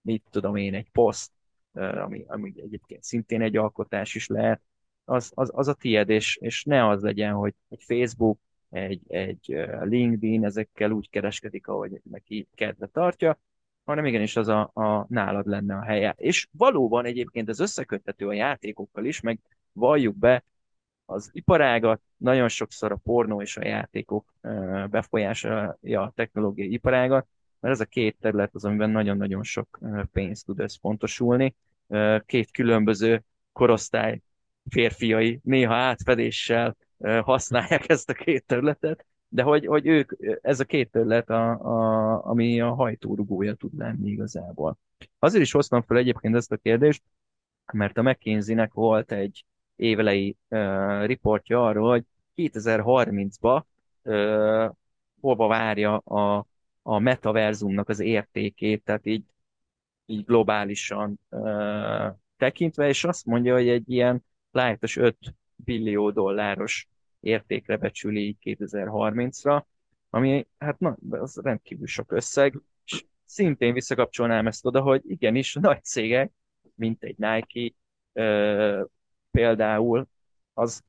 [0.00, 1.32] mit tudom én, egy poszt,
[1.72, 4.60] ami, ami egyébként szintén egy alkotás is lehet,
[5.04, 8.38] az, az, az a tied, és, és ne az legyen, hogy egy Facebook,
[8.70, 13.38] egy, egy LinkedIn ezekkel úgy kereskedik, ahogy neki kedve tartja,
[13.86, 16.14] hanem igenis az a, a nálad lenne a helye.
[16.18, 19.40] És valóban egyébként ez összeköthető a játékokkal is, meg
[19.72, 20.44] valljuk be,
[21.04, 24.34] az iparágat, nagyon sokszor a pornó és a játékok
[24.90, 27.26] befolyásolja a technológiai iparágat,
[27.60, 29.78] mert ez a két terület az, amiben nagyon-nagyon sok
[30.12, 31.54] pénzt tud összpontosulni.
[32.26, 33.22] Két különböző
[33.52, 34.20] korosztály
[34.70, 36.76] férfiai néha átfedéssel
[37.20, 40.12] használják ezt a két területet, de hogy, hogy ők,
[40.42, 44.78] ez a két terület, a, a, ami a hajtórugója tud lenni igazából.
[45.18, 47.02] Azért is hoztam fel egyébként ezt a kérdést,
[47.72, 49.44] mert a McKinsey-nek volt egy
[49.76, 52.04] évelei uh, riportja arról, hogy
[52.36, 53.62] 2030-ba
[54.02, 54.70] uh,
[55.20, 56.46] hova várja a,
[56.82, 59.24] a metaverzumnak az értékét, tehát így,
[60.06, 65.16] így globálisan uh, tekintve, és azt mondja, hogy egy ilyen lájtos 5
[65.56, 66.88] billió dolláros
[67.20, 69.62] értékre becsüli 2030-ra,
[70.10, 75.84] ami hát na, az rendkívül sok összeg, és szintén visszakapcsolnám ezt oda, hogy igenis nagy
[75.84, 76.32] cégek,
[76.74, 77.74] mint egy Nike,
[79.30, 80.08] például,
[80.52, 80.82] az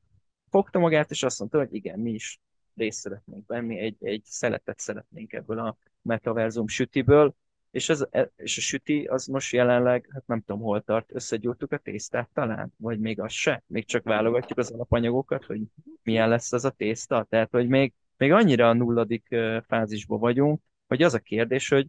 [0.50, 2.40] fogta magát, és azt mondta, hogy igen, mi is
[2.74, 7.34] részt szeretnénk venni, egy, egy szeletet szeretnénk ebből a metaverzum sütiből,
[7.70, 11.72] és, ez, e, és a süti az most jelenleg, hát nem tudom hol tart, összegyúrtuk
[11.72, 15.60] a tésztát talán, vagy még az se, még csak válogatjuk az alapanyagokat, hogy
[16.02, 21.02] milyen lesz az a tészta, tehát hogy még, még annyira a nulladik fázisban vagyunk, hogy
[21.02, 21.86] az a kérdés, hogy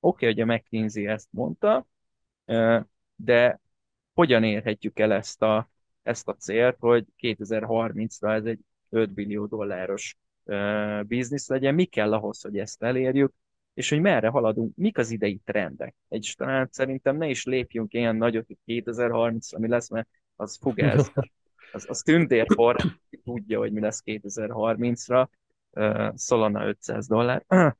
[0.00, 1.86] oké, okay, hogy a McKinsey ezt mondta,
[3.14, 3.60] de
[4.14, 5.70] hogyan érhetjük el ezt a
[6.06, 10.16] ezt a célt, hogy 2030-ra ez egy 5 billió dolláros
[11.02, 11.74] biznisz legyen.
[11.74, 13.34] Mi kell ahhoz, hogy ezt elérjük,
[13.76, 15.94] és hogy merre haladunk, mik az idei trendek.
[16.08, 21.10] Egy talán szerintem ne is lépjünk ilyen nagyot, hogy 2030 ami lesz, mert az ez.
[21.72, 22.76] Az, az tündérfor,
[23.24, 25.26] tudja, hogy mi lesz 2030-ra.
[25.70, 27.44] Uh, Solana 500 dollár.
[27.48, 27.72] Uh,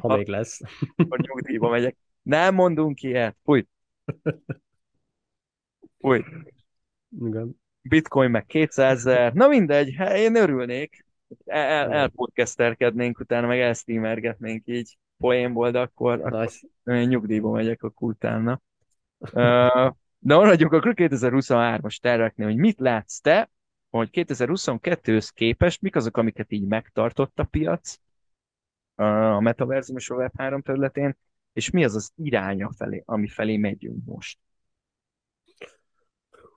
[0.00, 0.60] ha még lesz.
[0.96, 1.96] A nyugdíjba megyek.
[2.22, 3.36] Nem mondunk ilyet.
[3.44, 3.66] Fúj.
[5.98, 6.24] Új.
[7.20, 7.60] Igen.
[7.80, 9.32] Bitcoin meg 200 ezer.
[9.32, 11.06] Na mindegy, hát én örülnék.
[11.44, 16.66] El, elpodcasterkednénk, utána meg elsteamergetnénk így poénból, de akkor, nice.
[16.84, 18.60] akkor nyugdíjba megyek a utána.
[20.18, 23.50] de maradjunk akkor 2023-as terveknél, hogy mit látsz te,
[23.90, 27.98] hogy 2022-höz képest mik azok, amiket így megtartott a piac
[28.94, 31.16] a metaverzum és a Web3 területén,
[31.52, 34.38] és mi az az iránya felé, ami felé megyünk most?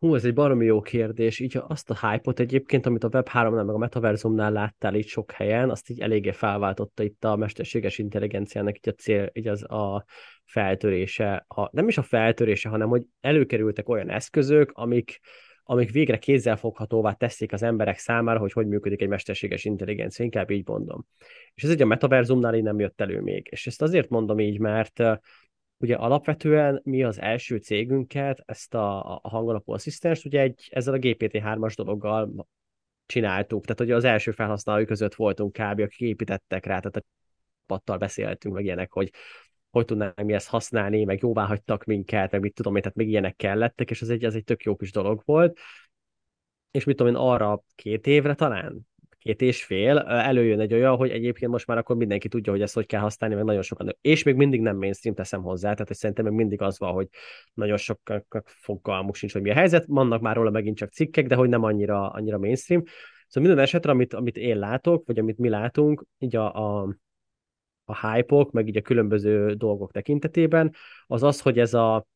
[0.01, 1.39] Hú, ez egy baromi jó kérdés.
[1.39, 5.69] Így azt a hype-ot egyébként, amit a Web3-nál, meg a Metaverzumnál láttál itt sok helyen,
[5.69, 10.05] azt így eléggé felváltotta itt a mesterséges intelligenciának így a cél, így az a
[10.45, 11.45] feltörése.
[11.47, 15.19] A, nem is a feltörése, hanem hogy előkerültek olyan eszközök, amik,
[15.63, 20.67] amik végre kézzelfoghatóvá teszik az emberek számára, hogy hogy működik egy mesterséges intelligencia, inkább így
[20.67, 21.05] mondom.
[21.53, 23.47] És ez egy a metaverzumnál így nem jött elő még.
[23.51, 25.03] És ezt azért mondom így, mert
[25.81, 30.97] ugye alapvetően mi az első cégünket, ezt a, a hangalapú asszisztenst, ugye egy, ezzel a
[30.97, 32.47] GPT-3-as dologgal
[33.05, 33.65] csináltuk.
[33.65, 35.79] Tehát ugye az első felhasználói között voltunk kb.
[35.79, 37.03] akik építettek rá, tehát a
[37.65, 39.11] pattal beszéltünk, meg ilyenek, hogy
[39.71, 43.07] hogy tudnánk mi ezt használni, meg jóvá hagytak minket, meg mit tudom én, tehát még
[43.07, 45.59] ilyenek kellettek, és ez egy, ez egy tök jó kis dolog volt.
[46.71, 48.87] És mit tudom én, arra két évre talán,
[49.21, 52.73] két és fél, előjön egy olyan, hogy egyébként most már akkor mindenki tudja, hogy ezt
[52.73, 53.97] hogy kell használni, meg nagyon sokan.
[54.01, 57.07] És még mindig nem mainstream teszem hozzá, tehát hogy szerintem még mindig az van, hogy
[57.53, 57.99] nagyon sok
[58.45, 59.85] fogalmuk sincs, hogy mi a helyzet.
[59.87, 62.83] Vannak már róla megint csak cikkek, de hogy nem annyira, annyira mainstream.
[63.27, 66.95] Szóval minden esetre, amit, amit én látok, vagy amit mi látunk, így a, a,
[67.85, 70.73] a hype-ok, meg így a különböző dolgok tekintetében,
[71.05, 72.07] az az, hogy ez a,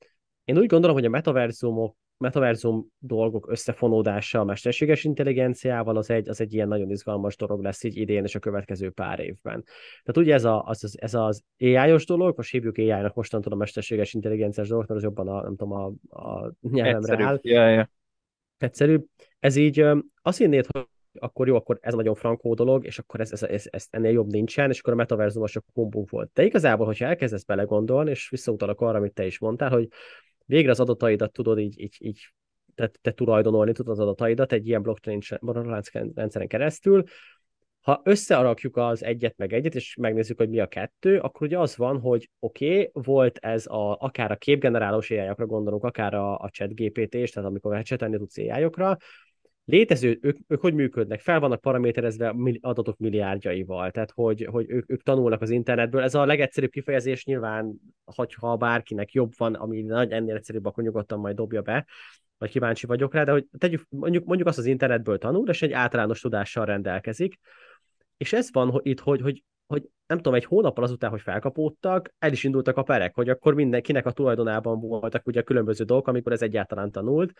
[0.43, 6.41] én úgy gondolom, hogy a metaverzumok metaverzum dolgok összefonódása a mesterséges intelligenciával az egy, az
[6.41, 9.63] egy ilyen nagyon izgalmas dolog lesz így idén és a következő pár évben.
[10.04, 13.56] Tehát ugye ez, a, az, az, ez az AI-os dolog, most hívjuk AI-nak mostantól a
[13.56, 15.86] mesterséges intelligenciás dolgot, mert az jobban a, nem tudom, a,
[16.21, 17.28] a nyelvemre Egyszerűbb.
[17.28, 17.39] áll.
[17.41, 17.89] Ja, ja.
[18.58, 19.06] Egyszerűbb.
[19.39, 19.86] Ez így
[20.21, 20.88] azt hinnéd, hogy
[21.19, 24.32] akkor jó, akkor ez nagyon frankó dolog, és akkor ez, ez, ez, ez ennél jobb
[24.32, 26.30] nincsen, és akkor a metaverzumos a kombó volt.
[26.34, 29.88] De igazából, hogyha elkezdesz belegondolni, és visszautalok arra, amit te is mondtál, hogy
[30.45, 32.34] végre az adataidat tudod így, így, így
[32.75, 35.21] te, te tulajdonolni tudod az adataidat egy ilyen blockchain
[36.15, 37.03] rendszeren keresztül,
[37.86, 41.77] ha összearakjuk az egyet meg egyet, és megnézzük, hogy mi a kettő, akkor ugye az
[41.77, 46.49] van, hogy oké, okay, volt ez a, akár a képgenerálós ai gondolunk, akár a, a
[46.49, 48.63] chat GPT-s, tehát amikor csetelni tudsz ai
[49.65, 51.19] létező, ők, ők hogy működnek?
[51.19, 56.01] Fel vannak paraméterezve adatok milliárdjaival, tehát hogy, hogy ők, ők tanulnak az internetből.
[56.01, 57.75] Ez a legegyszerűbb kifejezés nyilván,
[58.15, 61.86] hogyha bárkinek jobb van, ami nagy ennél egyszerűbb, akkor nyugodtan majd dobja be,
[62.38, 65.71] vagy kíváncsi vagyok rá, de hogy tegyük, mondjuk, mondjuk azt az internetből tanul, és egy
[65.71, 67.39] általános tudással rendelkezik.
[68.17, 72.13] És ez van hogy itt, hogy, hogy, hogy nem tudom, egy hónappal azután, hogy felkapódtak,
[72.19, 76.32] el is indultak a perek, hogy akkor mindenkinek a tulajdonában voltak ugye különböző dolgok, amikor
[76.32, 77.34] ez egyáltalán tanult,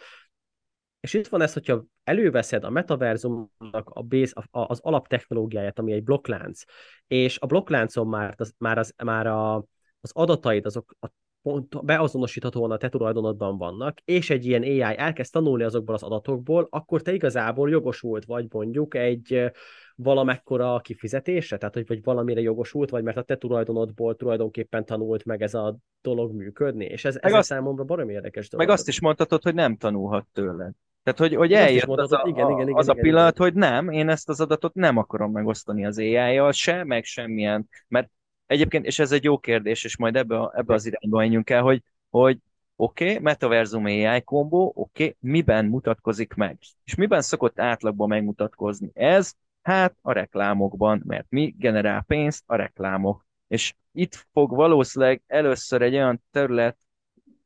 [1.06, 6.04] és itt van ez, hogyha előveszed a metaverzumnak a base, a, az alaptechnológiáját, ami egy
[6.04, 6.63] blokklánc,
[7.08, 9.56] és a blokkláncon már, az, már, az, már a,
[10.02, 11.08] az adataid, azok a
[11.41, 16.68] pont beazonosíthatóan a te tulajdonodban vannak, és egy ilyen AI elkezd tanulni azokból az adatokból,
[16.70, 19.52] akkor te igazából jogosult vagy mondjuk egy
[19.96, 25.41] valamekkora kifizetésre, tehát hogy vagy valamire jogosult vagy, mert a te tulajdonodból tulajdonképpen tanult meg
[25.41, 28.68] ez a dolog működni, és ez, ez azt, számomra baromi érdekes dolog.
[28.68, 30.74] Meg azt is mondhatod, hogy nem tanulhat tőled.
[31.06, 33.48] Tehát, hogy, hogy eljött az, a, igen, igen, igen, az igen, a pillanat, igen.
[33.48, 38.10] hogy nem, én ezt az adatot nem akarom megosztani az AI-jal, se, meg semmilyen, mert
[38.46, 41.62] egyébként, és ez egy jó kérdés, és majd ebbe, a, ebbe az irányba menjünk el,
[41.62, 42.39] hogy, hogy
[42.76, 46.58] oké, okay, metaverzum AI kombó, oké, okay, miben mutatkozik meg?
[46.84, 48.91] És miben szokott átlagban megmutatkozni?
[48.94, 52.44] Ez, hát a reklámokban, mert mi generál pénzt?
[52.46, 53.26] A reklámok.
[53.48, 56.78] És itt fog valószínűleg először egy olyan terület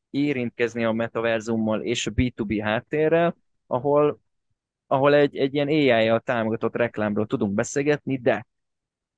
[0.09, 3.35] érintkezni a metaverzummal és a B2B háttérrel,
[3.69, 4.19] ahol,
[4.87, 8.45] ahol egy, egy ilyen AI-jal támogatott reklámról tudunk beszélgetni, de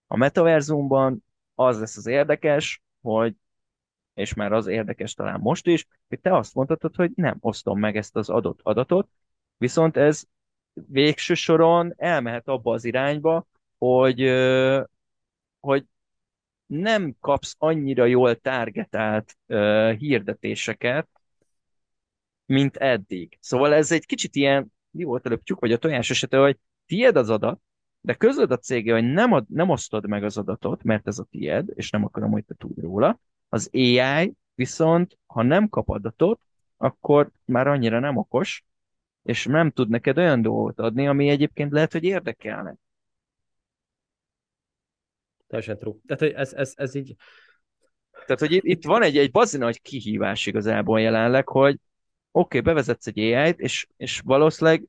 [0.07, 1.23] a metaverzumban
[1.55, 3.35] az lesz az érdekes, hogy
[4.13, 7.97] és már az érdekes talán most is, hogy te azt mondhatod, hogy nem osztom meg
[7.97, 9.09] ezt az adott adatot,
[9.57, 10.23] viszont ez
[10.73, 13.45] végső soron elmehet abba az irányba,
[13.77, 14.21] hogy,
[15.59, 15.85] hogy
[16.65, 19.37] nem kapsz annyira jól targetált
[19.97, 21.20] hirdetéseket,
[22.51, 23.37] mint eddig.
[23.41, 27.15] Szóval ez egy kicsit ilyen, mi volt előbb tyúk vagy a tojás esete, hogy tied
[27.15, 27.61] az adat,
[28.01, 31.27] de közöd a cége, hogy nem, ad, nem osztod meg az adatot, mert ez a
[31.29, 33.19] tied, és nem akarom, hogy te tudj róla.
[33.49, 36.41] Az AI viszont, ha nem kap adatot,
[36.77, 38.65] akkor már annyira nem okos,
[39.23, 42.75] és nem tud neked olyan dolgot adni, ami egyébként lehet, hogy érdekelne.
[45.47, 45.95] Teljesen true.
[46.05, 47.15] Tehát, hogy ez, ez, ez így...
[48.11, 51.79] Tehát, hogy itt, itt van egy, egy bazi nagy kihívás igazából jelenleg, hogy
[52.31, 54.87] oké, okay, bevezetsz egy AI-t, és, és valószínűleg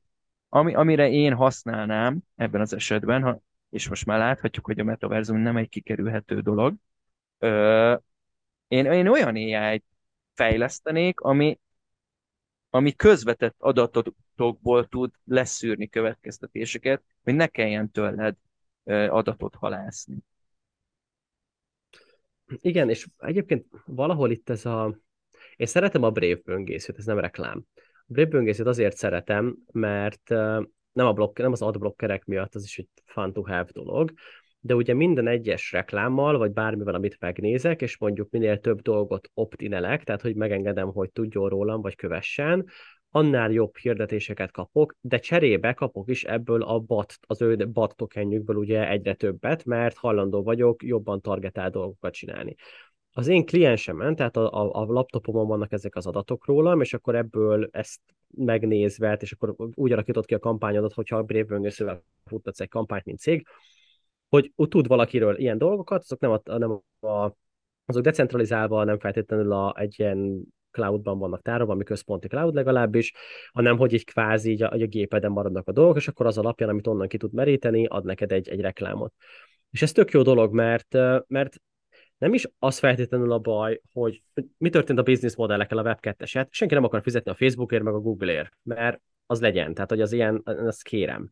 [0.49, 5.37] ami, amire én használnám ebben az esetben, ha, és most már láthatjuk, hogy a metaverzum
[5.37, 6.75] nem egy kikerülhető dolog,
[7.37, 7.95] ö,
[8.67, 9.83] én, én olyan AI-t
[10.33, 11.59] fejlesztenék, ami,
[12.69, 18.35] ami közvetett adatokból tud leszűrni következtetéseket, hogy ne kelljen tőled
[19.09, 20.17] adatot halászni.
[22.47, 24.97] Igen, és egyébként valahol itt ez a...
[25.55, 27.65] Én szeretem a Brave böngészőt, ez nem reklám.
[27.75, 30.29] A Brave böngészőt azért szeretem, mert
[30.91, 34.13] nem, a blokk, nem az adblockerek miatt, az is egy fun to have dolog,
[34.59, 40.03] de ugye minden egyes reklámmal, vagy bármivel, amit megnézek, és mondjuk minél több dolgot optinelek,
[40.03, 42.65] tehát hogy megengedem, hogy tudjon rólam, vagy kövessen,
[43.09, 48.55] annál jobb hirdetéseket kapok, de cserébe kapok is ebből a BAT, az ő BAT tokenjükből
[48.55, 52.55] ugye egyre többet, mert hajlandó vagyok jobban targetált dolgokat csinálni.
[53.15, 57.15] Az én kliensemen, tehát a, a, a laptopomon vannak ezek az adatok rólam, és akkor
[57.15, 57.99] ebből ezt
[58.35, 63.19] megnézve, és akkor úgy alakított ki a kampányodat, hogyha a Brave futtatsz egy kampányt, mint
[63.19, 63.47] cég,
[64.29, 66.71] hogy tud valakiről ilyen dolgokat, azok nem a, nem
[67.11, 67.35] a
[67.85, 73.13] azok decentralizálva nem feltétlenül a, egy ilyen cloudban vannak tárolva, ami központi cloud legalábbis,
[73.51, 76.69] hanem hogy így kvázi így a, a gépeden maradnak a dolgok, és akkor az alapján,
[76.69, 79.13] amit onnan ki tud meríteni, ad neked egy, egy reklámot.
[79.69, 80.97] És ez tök jó dolog, mert,
[81.27, 81.55] mert
[82.23, 84.23] nem is az feltétlenül a baj, hogy
[84.57, 87.99] mi történt a business modellekkel a Web2-eset, senki nem akar fizetni a Facebookért, meg a
[87.99, 91.29] Googleért, mert az legyen, tehát hogy az ilyen, azt kérem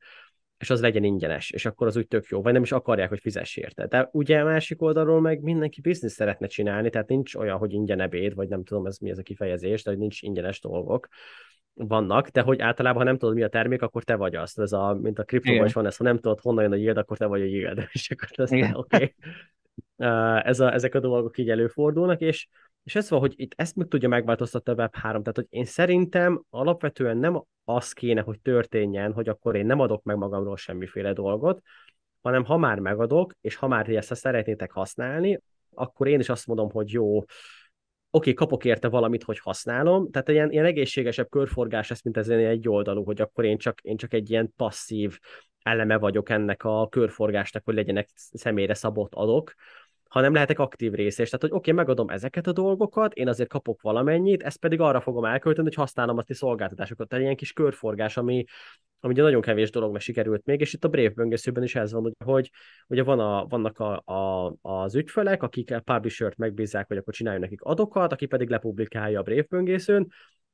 [0.57, 3.19] és az legyen ingyenes, és akkor az úgy tök jó, vagy nem is akarják, hogy
[3.19, 3.87] fizess érte.
[3.87, 7.99] De ugye a másik oldalról meg mindenki biznisz szeretne csinálni, tehát nincs olyan, hogy ingyen
[7.99, 11.07] ebéd, vagy nem tudom, ez mi ez a kifejezés, de hogy nincs ingyenes dolgok
[11.73, 14.59] vannak, de hogy általában, ha nem tudod, mi a termék, akkor te vagy azt.
[14.59, 16.97] Ez a, mint a kriptóban is van ez, ha nem tudod, honnan jön a yield,
[16.97, 17.87] akkor te vagy a yield.
[17.91, 18.71] És akkor az, oké.
[18.73, 19.15] Okay.
[20.43, 22.47] Ez a, ezek a dolgok így előfordulnak, és
[22.83, 26.43] és ez van, hogy itt ezt meg tudja megváltoztatni a Web3, tehát hogy én szerintem
[26.49, 31.61] alapvetően nem az kéne, hogy történjen, hogy akkor én nem adok meg magamról semmiféle dolgot,
[32.21, 35.39] hanem ha már megadok, és ha már ezt szeretnétek használni,
[35.73, 37.23] akkor én is azt mondom, hogy jó,
[38.09, 42.67] oké, kapok érte valamit, hogy használom, tehát ilyen, ilyen egészségesebb körforgás lesz, mint ez egy
[42.67, 45.19] oldalú, hogy akkor én csak, én csak egy ilyen passzív
[45.63, 49.53] eleme vagyok ennek a körforgásnak, hogy legyenek személyre szabott adok,
[50.11, 51.21] hanem lehetek aktív része.
[51.21, 54.79] És tehát, hogy oké, okay, megadom ezeket a dolgokat, én azért kapok valamennyit, ezt pedig
[54.79, 57.07] arra fogom elkölteni, hogy használom azt a szolgáltatásokat.
[57.07, 58.43] Tehát ilyen kis körforgás, ami,
[58.99, 62.15] ami ugye nagyon kevés dolognak sikerült még, és itt a Brave böngészőben is ez van,
[62.25, 62.51] hogy
[62.87, 67.41] ugye van a, vannak a, a, az ügyfelek, akik a publisher-t megbízzák, hogy akkor csináljon
[67.41, 70.11] nekik adokat, aki pedig lepublikálja a Brave böngészőn,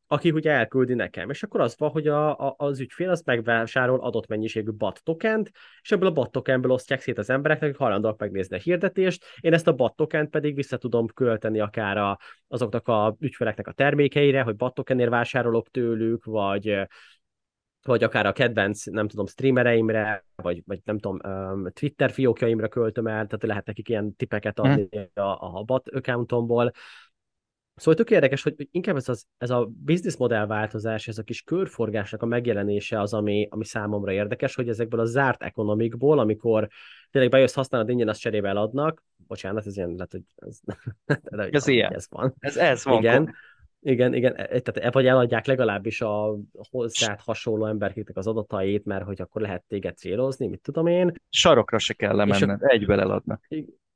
[0.08, 4.00] aki ugye elküldi nekem, és akkor az van, hogy a, a, az ügyfél az megvásárol
[4.00, 8.20] adott mennyiségű BAT tokent, és ebből a BAT tokenből osztják szét az embereknek, akik hajlandóak
[8.20, 12.18] megnézni a hirdetést, én ezt a BAT tokent pedig vissza tudom költeni akár a,
[12.48, 16.88] azoknak a ügyfeleknek a termékeire, hogy BAT tokenért vásárolok tőlük, vagy
[17.88, 21.20] vagy akár a kedvenc, nem tudom, streamereimre, vagy, vagy nem tudom,
[21.74, 25.24] Twitter fiókjaimra költöm el, tehát lehet nekik ilyen tipeket adni hmm.
[25.24, 26.72] a, a bot accountomból,
[27.78, 31.42] Szóval tök érdekes, hogy inkább ez, az, ez a business modell változás, ez a kis
[31.42, 36.68] körforgásnak a megjelenése az, ami, ami számomra érdekes, hogy ezekből a zárt ekonomikból, amikor
[37.12, 40.60] tényleg bejössz használod, ingyen azt cserébe eladnak, bocsánat, ez ilyen, lehet, hogy ez,
[41.38, 41.94] de, ez ilyen.
[41.94, 42.36] Ez van.
[42.40, 42.98] Ez, ez van.
[42.98, 43.34] Igen.
[43.80, 46.38] Igen, igen, e, e, tehát vagy eladják legalábbis a
[46.70, 51.12] hozzád hasonló emberkétek az adatait, mert hogy akkor lehet téged célozni, mit tudom én.
[51.30, 52.70] Sarokra se kell lemenned, a...
[52.70, 53.46] egyben eladnak.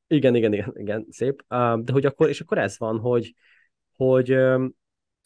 [0.08, 1.44] Igen, igen, igen, igen, szép.
[1.76, 3.34] De hogy akkor, és akkor ez van, hogy,
[4.06, 4.38] hogy,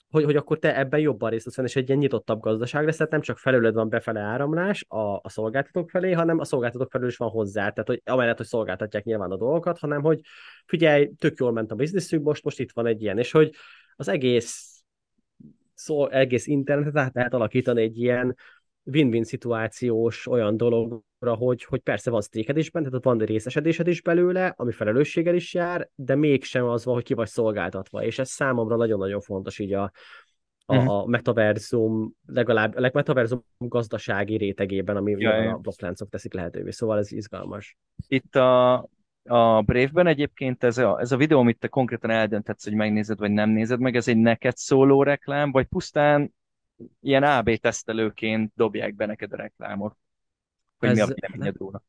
[0.10, 3.12] hogy, hogy akkor te ebben jobban részt vesz, és egy ilyen nyitottabb gazdaság lesz, tehát
[3.12, 7.18] nem csak felőled van befele áramlás a, a szolgáltatók felé, hanem a szolgáltatók felől is
[7.18, 10.20] van hozzá, tehát hogy amellett, hogy szolgáltatják nyilván a dolgokat, hanem hogy
[10.66, 13.56] figyelj, tök jól ment a bizniszünk, most, most itt van egy ilyen, és hogy
[13.96, 14.84] az egész
[15.74, 18.36] szó, egész internetet át lehet alakítani egy ilyen
[18.86, 24.54] win-win szituációs olyan dologra, hogy, hogy persze van stékedésben, tehát ott van részesedésed is belőle,
[24.58, 28.76] ami felelősséggel is jár, de mégsem az van, hogy ki vagy szolgáltatva, és ez számomra
[28.76, 29.92] nagyon-nagyon fontos így a,
[30.66, 30.94] a, uh-huh.
[30.94, 37.12] a metaverzum, legalább a metaverzum gazdasági rétegében, ami ja, a blokkláncok teszik lehetővé, szóval ez
[37.12, 37.78] izgalmas.
[38.08, 38.74] Itt a,
[39.24, 43.32] a Brave-ben egyébként ez a, ez a videó, amit te konkrétan eldöntetsz, hogy megnézed, vagy
[43.32, 46.34] nem nézed meg, ez egy neked szóló reklám, vagy pusztán
[47.00, 49.98] ilyen AB tesztelőként dobják be neked a reklámot,
[50.78, 50.96] hogy Ez...
[50.96, 51.84] mi a véleményed róla.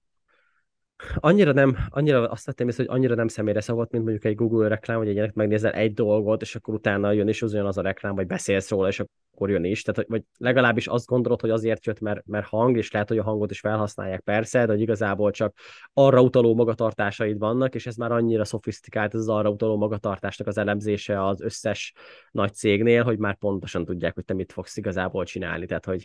[1.14, 4.68] Annyira nem, annyira azt tettem észre, hogy annyira nem személyre szabott, mint mondjuk egy Google
[4.68, 8.14] reklám, hogy egyenek megnézel egy dolgot, és akkor utána jön és az az a reklám,
[8.14, 9.02] vagy beszélsz róla, és
[9.36, 9.82] akkor jön is.
[9.82, 13.22] Tehát, vagy legalábbis azt gondolod, hogy azért jött, mert, mert hang, és lehet, hogy a
[13.22, 15.56] hangot is felhasználják persze, de hogy igazából csak
[15.92, 20.58] arra utaló magatartásaid vannak, és ez már annyira szofisztikált, ez az arra utaló magatartásnak az
[20.58, 21.94] elemzése az összes
[22.30, 25.66] nagy cégnél, hogy már pontosan tudják, hogy te mit fogsz igazából csinálni.
[25.66, 26.04] Tehát, hogy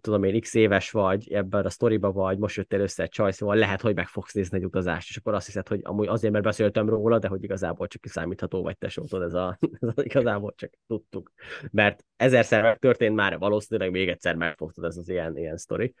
[0.00, 3.80] tudom én, x éves vagy, ebben a sztoriba vagy, most jöttél össze egy csajszóval, lehet,
[3.80, 6.88] hogy meg fogsz nézni egy utazást, és akkor azt hiszed, hogy amúgy azért, mert beszéltem
[6.88, 10.70] róla, de hogy igazából csak kiszámítható vagy te tudod, ez a, ez a igazából csak
[10.86, 11.32] tudtuk.
[11.70, 15.94] Mert ezerszer történt már, valószínűleg még egyszer megfogtad ez az ilyen, ilyen sztori.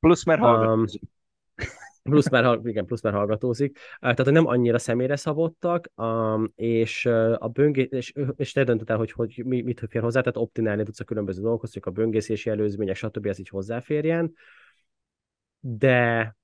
[0.00, 0.84] Plusz mert um,
[2.10, 5.90] plusz már, igen, plusz már hallgatózik, tehát hogy nem annyira személyre szabottak,
[6.54, 7.06] és
[7.38, 11.00] a böngé, és, és te döntöd hogy, hogy mi, mit fér hozzá, tehát optimálni tudsz
[11.00, 13.26] a különböző dolgokhoz, hogy a böngészési előzmények, stb.
[13.26, 14.32] ez így hozzáférjen,
[15.60, 16.34] de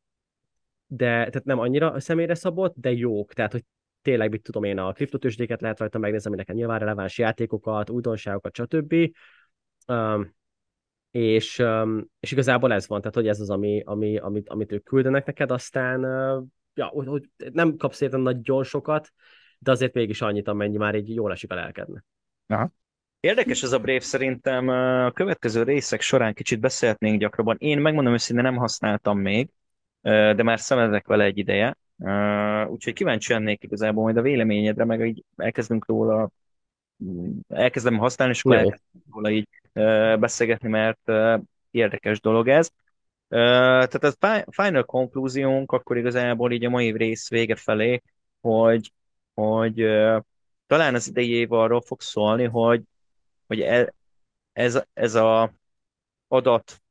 [0.88, 3.64] de tehát nem annyira személyre szabott, de jók, tehát hogy
[4.02, 8.54] tényleg, mit tudom én, a kriptotősdéket lehet rajta megnézni, ami nekem nyilván releváns játékokat, újdonságokat,
[8.54, 8.94] stb
[11.16, 11.62] és,
[12.20, 15.50] és igazából ez van, tehát hogy ez az, ami, ami, amit, amit ők küldenek neked,
[15.50, 16.00] aztán
[16.74, 19.12] ja, hogy, hogy nem kapsz értem nagyon sokat,
[19.58, 22.04] de azért mégis annyit, amennyi már így jól esik a lelkednek.
[22.46, 22.72] Aha.
[23.20, 27.56] Érdekes ez a Brave, szerintem a következő részek során kicsit beszélhetnénk gyakrabban.
[27.58, 29.48] Én megmondom őszintén, nem használtam még,
[30.00, 31.76] de már szemezek vele egy ideje,
[32.68, 36.30] úgyhogy kíváncsi lennék igazából majd a véleményedre, meg így elkezdünk róla,
[37.48, 39.48] elkezdem használni, és akkor elkezdünk róla így
[40.18, 41.10] beszélgetni, mert
[41.70, 42.70] érdekes dolog ez.
[43.28, 48.02] Tehát a final konklúziónk akkor igazából így a mai rész vége felé,
[48.40, 48.92] hogy,
[49.34, 49.74] hogy
[50.66, 52.82] talán az idei év arról fog szólni, hogy
[53.46, 53.94] hogy e,
[54.52, 55.52] ez, ez a
[56.28, 56.82] adat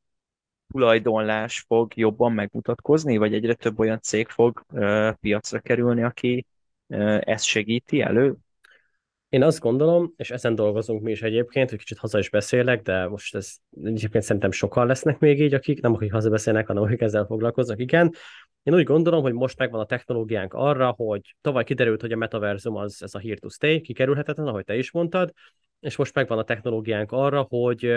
[0.68, 4.66] tulajdonlás fog jobban megmutatkozni, vagy egyre több olyan cég fog
[5.20, 6.46] piacra kerülni, aki
[7.20, 8.36] ezt segíti elő?
[9.36, 13.08] Én azt gondolom, és ezen dolgozunk mi is egyébként, hogy kicsit haza is beszélek, de
[13.08, 17.26] most ez egyébként szerintem sokan lesznek még így, akik nem akik hazabeszélnek, hanem akik ezzel
[17.26, 18.14] foglalkoznak, igen.
[18.64, 22.76] Én úgy gondolom, hogy most megvan a technológiánk arra, hogy tavaly kiderült, hogy a metaverzum
[22.76, 25.34] az ez a here to stay, kikerülhetetlen, ahogy te is mondtad,
[25.80, 27.94] és most megvan a technológiánk arra, hogy,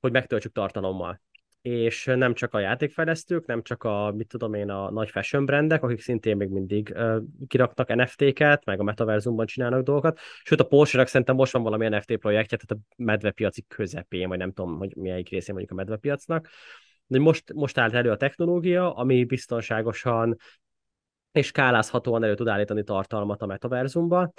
[0.00, 1.20] hogy megtöltsük tartalommal.
[1.66, 5.82] És nem csak a játékfejlesztők, nem csak a, mit tudom én, a nagy fashion brandek,
[5.82, 11.06] akik szintén még mindig uh, kiraknak NFT-ket, meg a metaverzumban csinálnak dolgokat, sőt a porsche
[11.06, 15.22] szerintem most van valami NFT projektje, tehát a medvepiaci közepén, vagy nem tudom, hogy milyen
[15.22, 16.48] részén mondjuk a medvepiacnak,
[17.06, 20.36] de most, most állt elő a technológia, ami biztonságosan
[21.32, 24.32] és skálázhatóan elő tud állítani tartalmat a metaverzumba,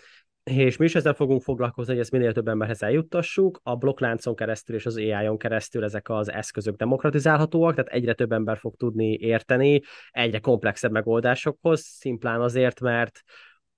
[0.47, 3.59] és mi is ezzel fogunk foglalkozni, hogy ezt minél több emberhez eljuttassuk.
[3.63, 8.57] A blokkláncon keresztül és az AI-on keresztül ezek az eszközök demokratizálhatóak, tehát egyre több ember
[8.57, 13.21] fog tudni érteni egyre komplexebb megoldásokhoz, szimplán azért, mert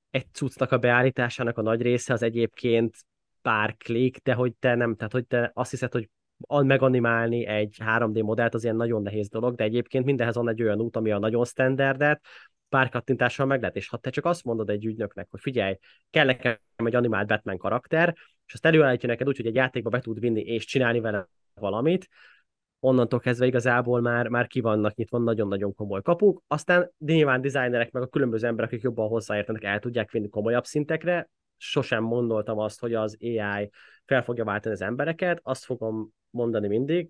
[0.09, 2.95] egy cuccnak a beállításának a nagy része az egyébként
[3.41, 6.09] pár klik, de hogy te nem, tehát hogy te azt hiszed, hogy
[6.47, 10.81] meganimálni egy 3D modellt az ilyen nagyon nehéz dolog, de egyébként mindenhez van egy olyan
[10.81, 12.21] út, ami a nagyon standardet,
[12.69, 15.77] pár kattintással meg lehet, és ha te csak azt mondod egy ügynöknek, hogy figyelj,
[16.09, 18.15] kell nekem egy animált Batman karakter,
[18.45, 22.07] és azt előállítja neked úgy, hogy egy játékba be tud vinni és csinálni vele valamit,
[22.79, 26.43] onnantól kezdve igazából már, már ki vannak nyitva nagyon-nagyon komoly kapuk.
[26.47, 31.29] Aztán nyilván designerek, meg a különböző emberek, akik jobban hozzáértenek, el tudják vinni komolyabb szintekre.
[31.57, 33.69] Sosem mondoltam azt, hogy az AI
[34.05, 37.09] fel fogja váltani az embereket, azt fogom mondani mindig,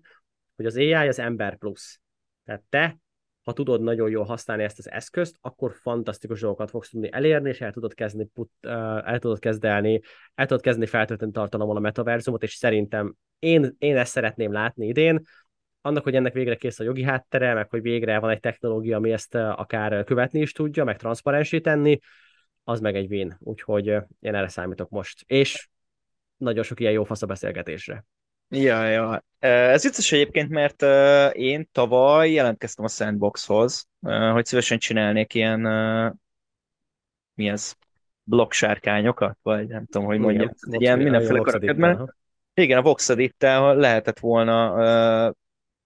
[0.56, 2.00] hogy az AI az ember plusz.
[2.44, 2.98] Tehát te
[3.44, 7.60] ha tudod nagyon jól használni ezt az eszközt, akkor fantasztikus dolgokat fogsz tudni elérni, és
[7.60, 8.50] el tudod kezdeni, put,
[9.04, 10.00] el tudod kezdeni,
[10.34, 15.22] el tudod kezdeni feltölteni tartalommal a metaverzumot, és szerintem én, én ezt szeretném látni idén,
[15.80, 19.12] annak, hogy ennek végre kész a jogi háttere, meg hogy végre van egy technológia, ami
[19.12, 21.98] ezt akár követni is tudja, meg transzparensé tenni,
[22.64, 23.36] az meg egy win.
[23.38, 23.86] Úgyhogy
[24.20, 25.24] én erre számítok most.
[25.26, 25.68] És
[26.36, 28.04] nagyon sok ilyen jó fasz a beszélgetésre.
[28.52, 29.24] Ja, ja.
[29.38, 30.82] Ez vicces egyébként, mert
[31.36, 33.88] én tavaly jelentkeztem a Sandboxhoz,
[34.32, 35.60] hogy szívesen csinálnék ilyen,
[37.34, 37.74] mi ez,
[38.22, 40.50] blokksárkányokat, vagy nem tudom, hogy mondjam.
[40.66, 42.08] Igen, ilyen mindenféle karakter,
[42.54, 45.34] igen, a Voxadit-tel lehetett volna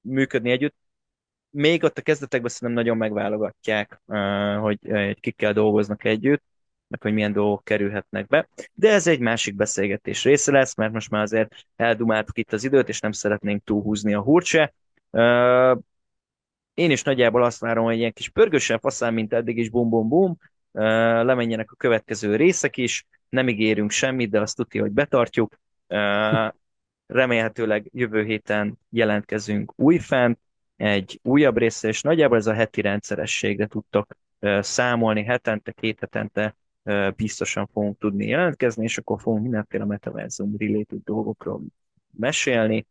[0.00, 0.76] működni együtt.
[1.50, 4.00] Még ott a kezdetekben szerintem nagyon megválogatják,
[4.60, 4.78] hogy
[5.20, 6.44] kikkel dolgoznak együtt
[6.94, 8.48] meg hogy milyen dolgok kerülhetnek be.
[8.72, 12.88] De ez egy másik beszélgetés része lesz, mert most már azért eldumáltuk itt az időt,
[12.88, 14.74] és nem szeretnénk túlhúzni a hurcse.
[16.74, 20.08] Én is nagyjából azt várom, hogy ilyen kis pörgősen faszán, mint eddig is bum bum
[20.08, 20.38] bum,
[21.22, 25.58] lemenjenek a következő részek is, nem ígérünk semmit, de azt tudja, hogy betartjuk.
[27.06, 30.38] Remélhetőleg jövő héten jelentkezünk újfent,
[30.76, 34.16] egy újabb része, és nagyjából ez a heti rendszerességre tudtok
[34.60, 36.56] számolni, hetente, két hetente
[37.16, 41.60] biztosan fogunk tudni jelentkezni, és akkor fogunk mindenféle metaverzum related dolgokról
[42.10, 42.86] mesélni.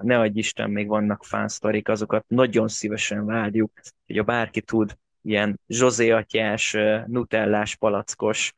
[0.00, 3.72] Ne adj Isten, még vannak fánsztorik, azokat nagyon szívesen várjuk,
[4.06, 8.54] hogy a bárki tud ilyen Zsozé atyás, nutellás, palackos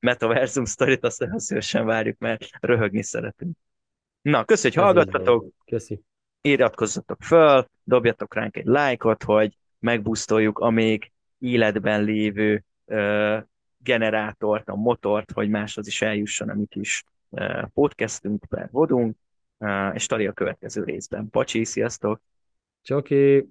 [0.00, 3.56] metaverzum sztorit, azt nagyon szívesen várjuk, mert röhögni szeretünk.
[4.22, 5.52] Na, köszönjük, hogy hallgattatok.
[5.64, 6.00] Köszi.
[6.40, 12.64] Iratkozzatok föl, dobjatok ránk egy lájkot, hogy megbusztoljuk a még életben lévő
[13.78, 17.04] generátort, a motort, hogy máshoz is eljusson, amit is
[17.74, 19.16] podcastünkben vodunk,
[19.92, 21.30] és Tali a következő részben.
[21.30, 22.20] Pacsi, sziasztok!
[22.82, 23.50] Csoki!